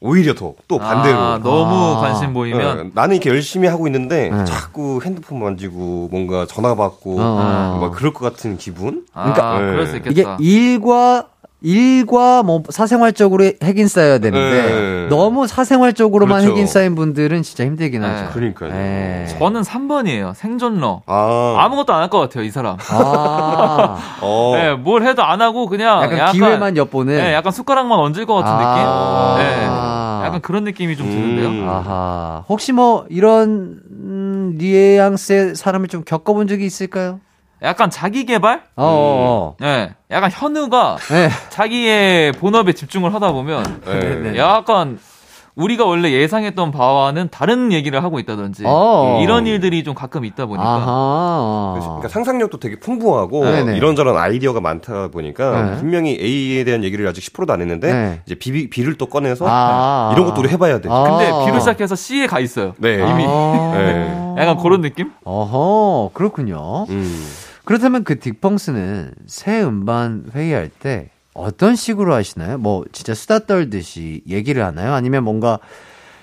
[0.00, 1.18] 오히려 더, 또 반대로.
[1.18, 2.00] 아, 너무 아.
[2.00, 4.44] 관심 보이면 예, 나는 이렇게 열심히 하고 있는데 네.
[4.46, 7.78] 자꾸 핸드폰 만지고 뭔가 전화 받고 어.
[7.80, 9.04] 막 그럴 것 같은 기분?
[9.12, 9.98] 아, 그러니까- 그럴 수 네.
[10.10, 10.36] 이게 있겠다.
[10.40, 11.26] 일과
[11.62, 15.06] 일과 뭐 사생활적으로 핵인 쌓여야 되는데 네.
[15.08, 16.52] 너무 사생활적으로만 그렇죠.
[16.54, 18.24] 핵인 쌓인 분들은 진짜 힘들긴 하죠.
[18.24, 18.30] 네.
[18.32, 18.72] 그러니까요.
[18.72, 19.26] 네.
[19.38, 20.34] 저는 3번이에요.
[20.34, 21.02] 생존러.
[21.06, 22.76] 아, 아무것도 안 할 것 같아요, 이 사람.
[22.90, 24.52] 아, 어.
[24.56, 27.16] 네, 뭘 해도 안 하고 그냥 약간, 약간, 기회만 엿보는.
[27.16, 29.36] 네, 약간 숟가락만 얹을 것 같은 아.
[29.36, 29.44] 느낌?
[29.46, 29.64] 네.
[30.26, 31.48] 약간 그런 느낌이 좀 드는데요.
[31.48, 31.68] 음.
[31.68, 32.44] 아하.
[32.48, 37.20] 혹시 뭐 이런 음, 뉘앙스의 사람을 좀 겪어본 적이 있을까요?
[37.62, 38.62] 약간 자기 개발?
[38.76, 38.86] 어, 어.
[38.86, 39.56] 어.
[39.60, 39.94] 네.
[40.10, 41.28] 약간 현우가 네.
[41.50, 44.14] 자기의 본업에 집중을 하다 보면 네.
[44.14, 44.38] 네.
[44.38, 44.98] 약간
[45.56, 49.20] 우리가 원래 예상했던 바와는 다른 얘기를 하고 있다든지 어.
[49.22, 51.74] 이런 일들이 좀 가끔 있다 보니까 아하.
[51.80, 53.76] 그러니까 상상력도 되게 풍부하고 네네.
[53.76, 55.76] 이런저런 아이디어가 많다 보니까 네.
[55.76, 58.20] 분명히 A에 대한 얘기를 아직 10%도 안 했는데 네.
[58.24, 60.12] 이제 B, B를 또 꺼내서 아.
[60.14, 60.88] 이런 것도 우리 해봐야 돼.
[60.90, 61.02] 아.
[61.02, 62.72] 근데 B로 시작해서 C에 가 있어요.
[62.78, 62.94] 네.
[62.94, 63.72] 이미 아.
[63.76, 64.34] 네.
[64.38, 65.10] 약간 그런 느낌?
[65.24, 66.86] 어허, 그렇군요.
[66.88, 67.26] 음.
[67.70, 72.58] 그렇다면 그 딕펑스는 새 음반 회의할 때 어떤 식으로 하시나요?
[72.58, 74.92] 뭐 진짜 수다 떨듯이 얘기를 하나요?
[74.92, 75.60] 아니면 뭔가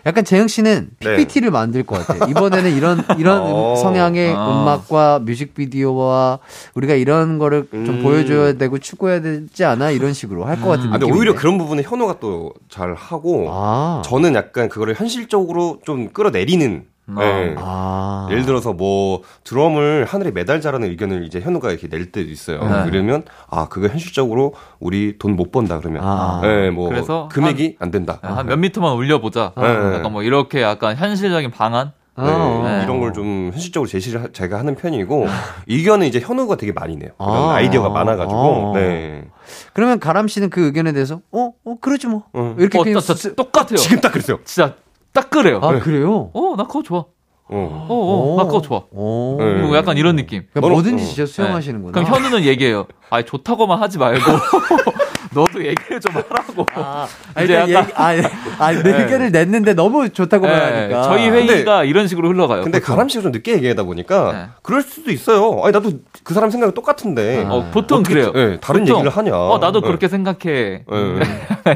[0.05, 1.15] 약간 재영 씨는 네.
[1.15, 2.29] PPT를 만들 것 같아요.
[2.29, 3.77] 이번에는 이런 이런 어.
[3.77, 4.61] 성향의 아.
[4.61, 6.39] 음악과 뮤직비디오와
[6.75, 8.03] 우리가 이런 거를 좀 음.
[8.03, 9.91] 보여줘야 되고 추구해야 되지 않아?
[9.91, 11.13] 이런 식으로 할것 같은 아, 근데.
[11.13, 14.01] 오히려 그런 부분에 현우가 또 잘 하고 아.
[14.03, 17.55] 저는 약간 그거를 현실적으로 좀 끌어내리는 네.
[17.57, 18.27] 아.
[18.29, 22.59] 예를 들어서 뭐 드럼을 하늘에 매달자라는 의견을 이제 현우가 이렇게 낼 때도 있어요.
[22.63, 22.89] 네.
[22.89, 26.39] 그러면 아 그거 현실적으로 우리 돈 못 번다 그러면 아.
[26.43, 28.19] 네, 뭐 그래서 금액이 안 된다.
[28.21, 29.53] 한 몇 미터만 올려보자.
[29.55, 29.63] 네.
[29.95, 31.91] 약간 뭐 이렇게 약간 현실적인 방안?
[32.17, 32.81] 네, 어.
[32.83, 35.27] 이런 걸 좀 현실적으로 제시를 하- 제가 하는 편이고
[35.67, 37.11] 의견은 이제 현우가 되게 많이 내요.
[37.17, 37.53] 그런 아.
[37.55, 38.73] 아이디어가 많아가지고 어.
[38.75, 39.25] 네.
[39.73, 42.23] 그러면 가람 씨는 그 의견에 대해서 어, 어 그러지 뭐.
[42.33, 42.55] 어.
[42.57, 43.77] 이렇게 어, 그냥 저, 똑같아요.
[43.77, 44.39] 지금 딱 그랬어요.
[44.43, 44.73] 진짜
[45.13, 45.59] 딱 그래요.
[45.63, 46.29] 아, 그래 요?
[46.33, 47.05] 어, 나 그거 좋아.
[47.49, 47.85] 어.
[47.89, 48.83] 어, 어, 나 그거 좋아.
[48.91, 49.37] 오.
[49.39, 49.61] 네.
[49.61, 50.43] 뭐 약간 이런 느낌.
[50.51, 51.07] 그러니까 뭐든지 어.
[51.07, 51.91] 진짜 수용하시는구나.
[51.93, 52.87] 그럼 현우는 얘기해요.
[53.09, 54.19] 아, 좋다고만 하지 말고
[55.33, 56.65] 너도 얘기를 좀 하라고.
[56.75, 57.07] 아,
[57.43, 59.01] 이제 일단 약간- 얘기, 아, 아, 내 네.
[59.03, 61.03] 의견을 냈는데 너무 좋다고 네, 말하니까.
[61.03, 62.63] 저희 회의가 이런 식으로 흘러가요.
[62.63, 62.95] 근데 보통.
[62.95, 64.45] 가람 씨가 좀 늦게 얘기하다 보니까 네.
[64.61, 65.61] 그럴 수도 있어요.
[65.63, 65.91] 아니 나도
[66.23, 67.53] 그 사람 생각이 똑같은데 아.
[67.53, 68.31] 어, 보통 어떻게 그래요.
[68.33, 69.37] 네, 다른 보통, 얘기를 하냐.
[69.37, 69.87] 어, 나도 네.
[69.87, 70.83] 그렇게 생각해.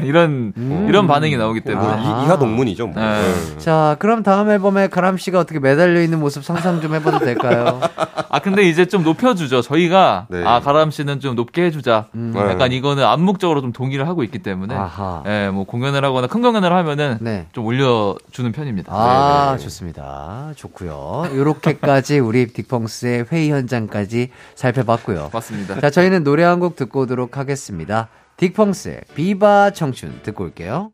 [0.06, 0.86] 이런 음.
[0.88, 1.92] 이런 반응이 나오기 뭐 때문에.
[1.92, 2.20] 아.
[2.22, 2.86] 이, 이하 동문이죠.
[2.88, 3.02] 뭐.
[3.02, 3.20] 네.
[3.22, 3.58] 네.
[3.58, 7.80] 자, 그럼 다음 앨범에 가람 씨가 어떻게 매달려 있는 모습 상상 좀 해봐도 될까요?
[8.30, 9.60] 아 근데 이제 좀 높여주죠.
[9.60, 10.42] 저희가 네.
[10.46, 12.06] 아 가람 씨는 좀 높게 해주자.
[12.14, 12.32] 음.
[12.34, 12.40] 네.
[12.40, 14.74] 약간 이거는 암묵적으로 좀 동의를 하고 있기 때문에.
[14.74, 15.22] 아하.
[15.26, 17.46] 예, 뭐 공연을 하거나 큰 공연을 하면은 네.
[17.52, 18.92] 좀 올려주는 편입니다.
[18.94, 19.56] 아.
[19.60, 20.52] 좋습니다.
[20.56, 21.26] 좋고요.
[21.34, 25.30] 요렇게까지 우리 딕펑스의 회의 현장까지 살펴봤고요.
[25.32, 25.80] 맞습니다.
[25.80, 28.06] 자, 저희는 노래 한 곡 듣고 오도록 하겠습니다.
[28.42, 30.90] 딕펑스의 비바 청춘 듣고 올게요.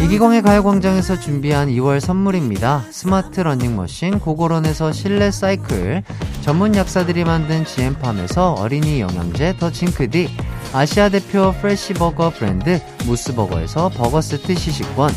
[0.00, 2.84] 이기광의 가요광장에서 준비한 2월 선물입니다.
[2.90, 6.02] 스마트 러닝머신 고고런에서 실내 사이클,
[6.42, 10.28] 전문 약사들이 만든 GM팜에서 어린이 영양제 더 징크디,
[10.74, 15.10] 아시아 대표 프레시버거 브랜드 모스버거에서 버거 세트 시식권,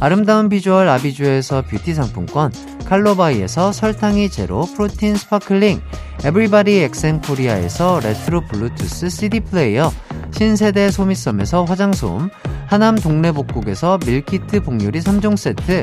[0.00, 2.52] 아름다운 비주얼 아비주에서 뷰티 상품권,
[2.86, 5.80] 칼로바이에서 설탕이 제로 프로틴 스파클링,
[6.24, 9.90] 에브리바디 엑센 코리아에서 레트로 블루투스 CD 플레이어,
[10.32, 12.28] 신세대 소미섬에서 화장솜,
[12.66, 15.82] 하남 동래복국에서 밀키트 복요리 3종 세트,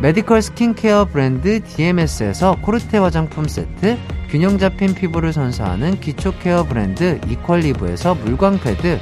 [0.00, 3.98] 메디컬 스킨케어 브랜드 DMS에서 코르테 화장품 세트,
[4.30, 9.00] 균형 잡힌 피부를 선사하는 기초 케어 브랜드 이퀄리브에서 물광 패드,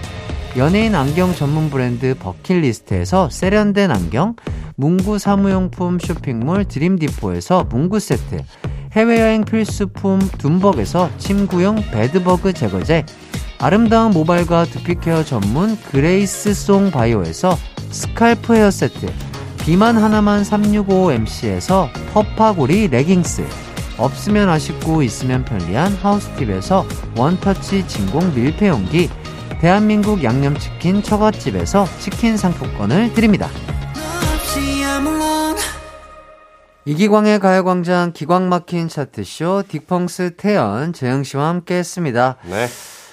[0.57, 4.37] 연예인 안경 전문 브랜드 버킷리스트에서 세련된 안경,
[4.77, 8.43] 문구 사무용품 쇼핑몰 드림디포에서 문구 세트,
[8.93, 13.05] 해외여행 필수품 둠벅에서 침구용 베드버그 제거제,
[13.59, 17.55] 아름다운 모발과 두피케어 전문 그레이스 송 바이오에서
[17.91, 19.09] 스칼프 헤어 세트,
[19.67, 23.45] 비만 하나만 365MC에서 퍼파고리 레깅스,
[23.99, 26.87] 없으면 아쉽고 있으면 편리한 하우스팁에서
[27.17, 29.11] 원터치 진공 밀폐용기,
[29.61, 33.49] 대한민국 양념치킨 처갓집에서 치킨 상품권을 드립니다.
[36.85, 42.37] 이기광의 가요광장 기광 막힌 차트쇼 딕펑스 태연 재영 씨와 함께 했습니다.
[42.45, 42.69] 네.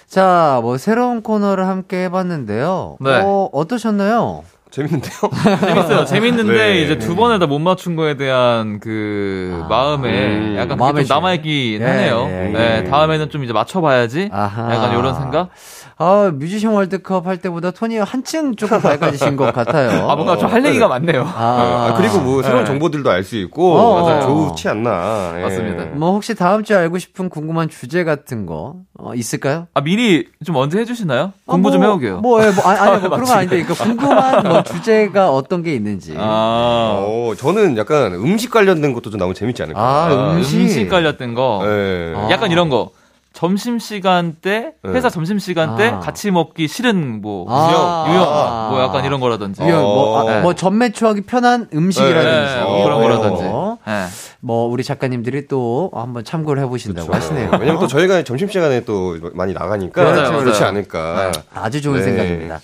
[0.08, 2.98] 자, 뭐 새로운 코너를 함께 해봤는데요.
[3.00, 3.22] 네.
[3.24, 4.44] 어, 어떠셨나요?
[4.74, 5.14] 재밌는데요?
[5.62, 6.06] 재밌어요.
[6.06, 6.82] 재밌는데 네.
[6.82, 9.68] 이제 두 번에 다 못 맞춘 거에 대한 그 아.
[9.68, 10.56] 마음에 음.
[10.58, 12.26] 약간 마음에 그게 좀 남아있긴 예, 하네요.
[12.28, 12.90] 예, 네, 예.
[12.90, 14.30] 다음에는 좀 이제 맞춰봐야지.
[14.32, 14.74] 아하.
[14.74, 15.50] 약간 이런 생각?
[15.98, 19.90] 아, 뮤지션 월드컵 할 때보다 톤이 한층 조금 밝아지신 것 같아요.
[20.10, 21.24] 아, 뭔가 좀할 얘기가 많네요.
[21.36, 22.68] 아, 그리고 뭐 새로운 네.
[22.68, 24.24] 정보들도 알 수 있고 어, 맞아요.
[24.26, 24.48] 어.
[24.50, 25.34] 좋지 않나.
[25.38, 25.42] 예.
[25.44, 25.86] 맞습니다.
[25.96, 29.68] 뭐 혹시 다음 주에 알고 싶은 궁금한 주제 같은 거 어, 있을까요?
[29.74, 31.22] 아, 미리 좀 언제 해주시나요?
[31.26, 32.20] 아, 공부 좀 뭐, 해오게요.
[32.20, 33.38] 뭐, 예, 뭐 아니, 아니 뭐 그런 건.
[33.38, 36.16] 아닌데 그러니까 궁금한 뭐 주제가 어떤 게 있는지.
[36.18, 39.80] 아, 어, 저는 약간 음식 관련된 것도 좀 나오면 재밌지 않을까.
[39.82, 40.60] 아, 음식.
[40.60, 41.62] 음식 관련된 거.
[41.66, 42.14] 예.
[42.18, 42.28] 아.
[42.30, 42.90] 약간 이런 거.
[43.34, 45.14] 점심 시간 때, 회사 네.
[45.14, 46.00] 점심 시간 때 아.
[46.00, 48.06] 같이 먹기 싫은 뭐, 아.
[48.08, 48.68] 유형, 아.
[48.70, 49.64] 뭐 약간 이런 거라든지.
[49.64, 50.42] 이런 뭐, 아, 네.
[50.42, 53.02] 뭐 전매추하기 편한 음식이라든지 네, 어, 그런 어.
[53.02, 53.44] 거라든지.
[53.46, 53.78] 어.
[53.88, 54.06] 네.
[54.40, 57.50] 뭐 우리 작가님들이 또 한번 참고를 해보신다고 하시네요.
[57.60, 60.70] 왜냐면 또 저희가 점심 시간에 또 많이 나가니까 맞아요, 그렇지 맞아요.
[60.70, 61.32] 않을까.
[61.56, 62.04] 아주 좋은 네.
[62.04, 62.60] 생각입니다.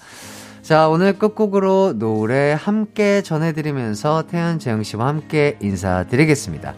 [0.61, 6.76] 자, 오늘 끝곡으로 노래 함께 전해드리면서 태연 재영 씨와 함께 인사드리겠습니다.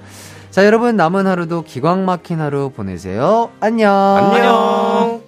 [0.52, 3.52] 자, 여러분 남은 하루도 기광 막힌 하루 보내세요.
[3.62, 3.90] 안녕.
[3.90, 5.21] 안녕.